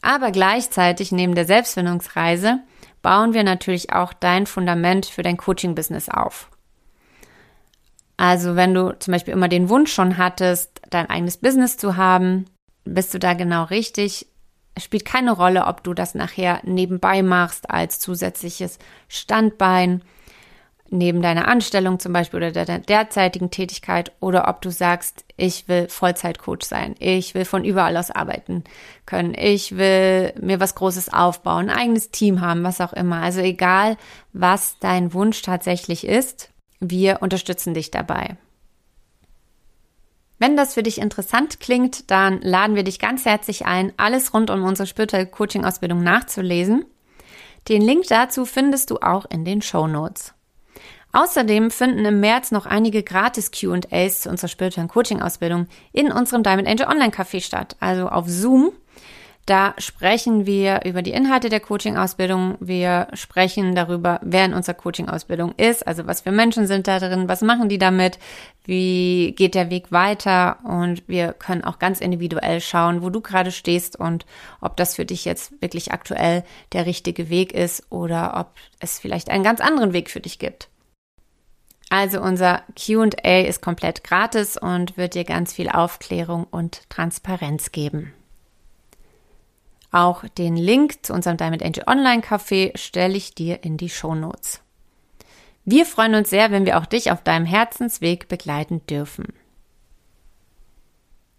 Aber 0.02 0.32
gleichzeitig 0.32 1.12
neben 1.12 1.36
der 1.36 1.46
Selbstfindungsreise 1.46 2.60
bauen 3.02 3.34
wir 3.34 3.44
natürlich 3.44 3.94
auch 3.94 4.14
dein 4.14 4.46
Fundament 4.46 5.06
für 5.06 5.24
dein 5.24 5.38
Coaching-Business 5.38 6.10
auf. 6.10 6.50
Also 8.18 8.56
wenn 8.56 8.74
du 8.74 8.98
zum 8.98 9.12
Beispiel 9.12 9.34
immer 9.34 9.48
den 9.48 9.70
Wunsch 9.70 9.94
schon 9.94 10.18
hattest, 10.18 10.82
dein 10.90 11.10
eigenes 11.10 11.38
Business 11.38 11.78
zu 11.78 11.98
haben, 11.98 12.46
bist 12.84 13.14
du 13.14 13.20
da 13.20 13.34
genau 13.34 13.66
richtig. 13.66 14.28
Es 14.78 14.84
spielt 14.84 15.06
keine 15.06 15.32
Rolle, 15.32 15.66
ob 15.66 15.84
du 15.84 15.96
das 15.96 16.14
nachher 16.14 16.62
nebenbei 16.64 17.24
machst 17.24 17.72
als 17.72 18.00
zusätzliches 18.00 18.78
Standbein, 19.08 20.04
neben 20.92 21.24
deiner 21.24 21.48
Anstellung 21.48 21.98
zum 21.98 22.14
Beispiel 22.14 22.38
oder 22.38 22.52
deiner 22.52 22.78
derzeitigen 22.78 23.50
Tätigkeit 23.50 24.12
oder 24.20 24.48
ob 24.48 24.62
du 24.62 24.70
sagst, 24.70 25.26
ich 25.36 25.68
will 25.68 25.90
Vollzeitcoach 25.90 26.62
sein, 26.62 26.94
ich 27.00 27.34
will 27.34 27.44
von 27.44 27.66
überall 27.66 27.98
aus 27.98 28.12
arbeiten 28.12 28.66
können, 29.08 29.34
ich 29.34 29.78
will 29.78 30.32
mir 30.40 30.60
was 30.60 30.76
Großes 30.76 31.12
aufbauen, 31.12 31.72
ein 31.72 31.76
eigenes 31.76 32.12
Team 32.12 32.42
haben, 32.42 32.64
was 32.64 32.80
auch 32.80 32.94
immer. 32.94 33.24
Also 33.24 33.42
egal, 33.42 33.98
was 34.32 34.78
dein 34.80 35.12
Wunsch 35.12 35.42
tatsächlich 35.42 36.06
ist, 36.06 36.52
wir 36.80 37.24
unterstützen 37.24 37.74
dich 37.74 37.90
dabei. 37.90 38.38
Wenn 40.40 40.56
das 40.56 40.76
für 40.76 40.84
dich 40.84 41.00
interessant 41.00 41.60
klingt, 41.60 42.12
dann 42.12 42.42
laden 42.42 42.76
wir 42.76 42.84
dich 42.84 43.00
ganz 43.00 43.26
herzlich 43.26 43.66
ein, 43.66 43.92
alles 43.98 44.34
rund 44.34 44.50
um 44.52 44.64
unsere 44.64 44.88
spirituelle 44.88 45.26
Coaching-Ausbildung 45.26 46.04
nachzulesen. 46.04 46.86
Den 47.68 47.82
Link 47.82 48.06
dazu 48.08 48.46
findest 48.46 48.92
du 48.92 48.98
auch 48.98 49.26
in 49.30 49.46
den 49.46 49.62
Show 49.62 49.88
Notes. 49.88 50.34
Außerdem 51.12 51.72
finden 51.72 52.06
im 52.06 52.20
März 52.20 52.52
noch 52.52 52.66
einige 52.66 53.02
gratis 53.02 53.52
QAs 53.52 54.22
zu 54.22 54.30
unserer 54.30 54.50
spirituellen 54.50 54.90
Coaching-Ausbildung 54.90 55.68
in 55.92 56.12
unserem 56.12 56.44
Diamond 56.44 56.68
Angel 56.68 56.88
Online 56.88 57.12
Café 57.12 57.42
statt, 57.42 57.76
also 57.80 58.08
auf 58.08 58.28
Zoom. 58.28 58.72
Da 59.48 59.74
sprechen 59.78 60.46
wir 60.46 60.82
über 60.84 61.02
die 61.02 61.14
Inhalte 61.14 61.48
der 61.48 61.62
Coaching-Ausbildung. 61.62 62.58
Wir 62.60 63.08
sprechen 63.14 63.76
darüber, 63.76 64.20
wer 64.22 64.44
in 64.44 64.54
unserer 64.54 64.76
Coaching-Ausbildung 64.76 65.54
ist, 65.56 65.88
also 65.88 66.06
was 66.06 66.20
für 66.20 66.34
Menschen 66.34 66.68
sind 66.68 66.86
da 66.86 67.00
drin, 67.00 67.30
was 67.30 67.42
machen 67.42 67.70
die 67.70 67.78
damit, 67.78 68.20
wie 68.66 69.34
geht 69.38 69.56
der 69.56 69.70
Weg 69.70 69.94
weiter 69.94 70.58
und 70.66 71.08
wir 71.08 71.32
können 71.32 71.64
auch 71.64 71.80
ganz 71.80 72.02
individuell 72.02 72.60
schauen, 72.60 73.02
wo 73.02 73.10
du 73.10 73.22
gerade 73.22 73.54
stehst 73.54 73.98
und 73.98 74.26
ob 74.60 74.76
das 74.76 74.96
für 74.96 75.06
dich 75.06 75.24
jetzt 75.24 75.54
wirklich 75.62 75.94
aktuell 75.94 76.44
der 76.74 76.86
richtige 76.86 77.30
Weg 77.30 77.54
ist 77.54 77.90
oder 77.90 78.36
ob 78.38 78.50
es 78.82 79.00
vielleicht 79.00 79.30
einen 79.30 79.46
ganz 79.46 79.62
anderen 79.62 79.94
Weg 79.94 80.10
für 80.10 80.20
dich 80.20 80.40
gibt. 80.40 80.68
Also 81.90 82.20
unser 82.20 82.64
QA 82.76 83.46
ist 83.46 83.62
komplett 83.62 84.04
gratis 84.04 84.58
und 84.58 84.98
wird 84.98 85.16
dir 85.16 85.24
ganz 85.24 85.54
viel 85.54 85.70
Aufklärung 85.70 86.44
und 86.52 86.82
Transparenz 86.90 87.72
geben. 87.72 88.12
Auch 89.98 90.26
den 90.38 90.56
Link 90.56 91.04
zu 91.04 91.12
unserem 91.12 91.38
Diamond 91.38 91.64
Angel 91.64 91.84
Online 91.88 92.22
Café 92.22 92.78
stelle 92.78 93.18
ich 93.18 93.34
dir 93.34 93.64
in 93.64 93.78
die 93.78 93.90
Show 93.90 94.14
Notes. 94.14 94.62
Wir 95.66 95.88
freuen 95.88 96.14
uns 96.14 96.30
sehr, 96.30 96.52
wenn 96.52 96.68
wir 96.68 96.78
auch 96.78 96.86
dich 96.86 97.10
auf 97.10 97.24
deinem 97.24 97.48
Herzensweg 97.48 98.28
begleiten 98.28 98.86
dürfen. 98.86 99.34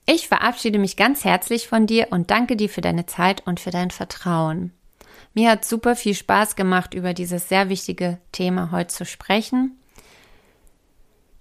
Ich 0.07 0.27
verabschiede 0.27 0.81
mich 0.81 0.97
ganz 0.97 1.23
herzlich 1.23 1.69
von 1.69 1.87
dir 1.87 2.09
und 2.11 2.33
danke 2.33 2.57
dir 2.57 2.69
für 2.69 2.81
deine 2.81 3.07
Zeit 3.07 3.47
und 3.47 3.61
für 3.61 3.71
dein 3.71 3.93
Vertrauen. 3.93 4.73
Mir 5.35 5.53
hat 5.53 5.65
super 5.65 5.95
viel 5.95 6.17
Spaß 6.17 6.57
gemacht, 6.57 6.95
über 6.95 7.15
dieses 7.15 7.49
sehr 7.49 7.69
wichtige 7.69 8.19
Thema 8.33 8.73
heute 8.73 8.93
zu 8.93 9.07
sprechen. 9.07 9.78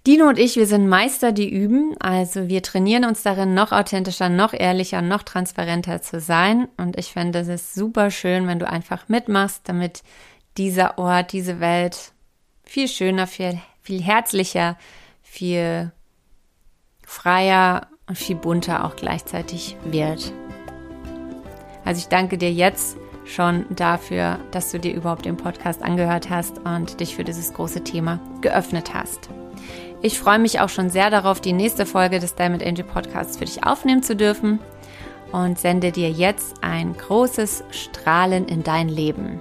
Dino 0.08 0.26
und 0.26 0.38
ich, 0.38 0.56
wir 0.56 0.66
sind 0.66 0.88
Meister, 0.88 1.32
die 1.32 1.50
üben. 1.50 1.94
Also 2.00 2.48
wir 2.48 2.62
trainieren 2.62 3.04
uns 3.04 3.22
darin, 3.22 3.52
noch 3.52 3.72
authentischer, 3.72 4.30
noch 4.30 4.54
ehrlicher, 4.54 5.02
noch 5.02 5.22
transparenter 5.22 6.00
zu 6.00 6.18
sein. 6.18 6.66
Und 6.78 6.98
ich 6.98 7.12
finde 7.12 7.40
es 7.40 7.48
ist 7.48 7.74
super 7.74 8.10
schön, 8.10 8.46
wenn 8.46 8.58
du 8.58 8.66
einfach 8.66 9.10
mitmachst, 9.10 9.68
damit 9.68 10.02
dieser 10.56 10.96
Ort, 10.96 11.32
diese 11.32 11.60
Welt 11.60 12.12
viel 12.64 12.88
schöner, 12.88 13.26
viel, 13.26 13.58
viel 13.82 14.02
herzlicher, 14.02 14.78
viel 15.20 15.92
freier 17.04 17.88
und 18.06 18.16
viel 18.16 18.36
bunter 18.36 18.86
auch 18.86 18.96
gleichzeitig 18.96 19.76
wird. 19.84 20.32
Also 21.84 21.98
ich 21.98 22.08
danke 22.08 22.38
dir 22.38 22.50
jetzt 22.50 22.96
schon 23.26 23.66
dafür, 23.68 24.38
dass 24.52 24.72
du 24.72 24.80
dir 24.80 24.94
überhaupt 24.94 25.26
den 25.26 25.36
Podcast 25.36 25.82
angehört 25.82 26.30
hast 26.30 26.60
und 26.60 26.98
dich 26.98 27.14
für 27.14 27.24
dieses 27.24 27.52
große 27.52 27.84
Thema 27.84 28.18
geöffnet 28.40 28.94
hast. 28.94 29.28
Ich 30.00 30.18
freue 30.18 30.38
mich 30.38 30.60
auch 30.60 30.68
schon 30.68 30.90
sehr 30.90 31.10
darauf, 31.10 31.40
die 31.40 31.52
nächste 31.52 31.84
Folge 31.84 32.20
des 32.20 32.34
Diamond 32.36 32.64
Angel 32.64 32.84
Podcasts 32.84 33.36
für 33.36 33.44
dich 33.44 33.64
aufnehmen 33.64 34.02
zu 34.02 34.14
dürfen 34.14 34.60
und 35.32 35.58
sende 35.58 35.90
dir 35.90 36.10
jetzt 36.10 36.62
ein 36.62 36.96
großes 36.96 37.64
Strahlen 37.70 38.46
in 38.46 38.62
dein 38.62 38.88
Leben. 38.88 39.40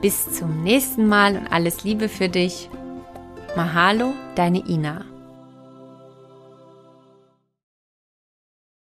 Bis 0.00 0.32
zum 0.32 0.62
nächsten 0.62 1.06
Mal 1.06 1.36
und 1.36 1.52
alles 1.52 1.84
Liebe 1.84 2.08
für 2.08 2.28
dich. 2.28 2.70
Mahalo, 3.54 4.14
deine 4.34 4.66
Ina. 4.66 5.04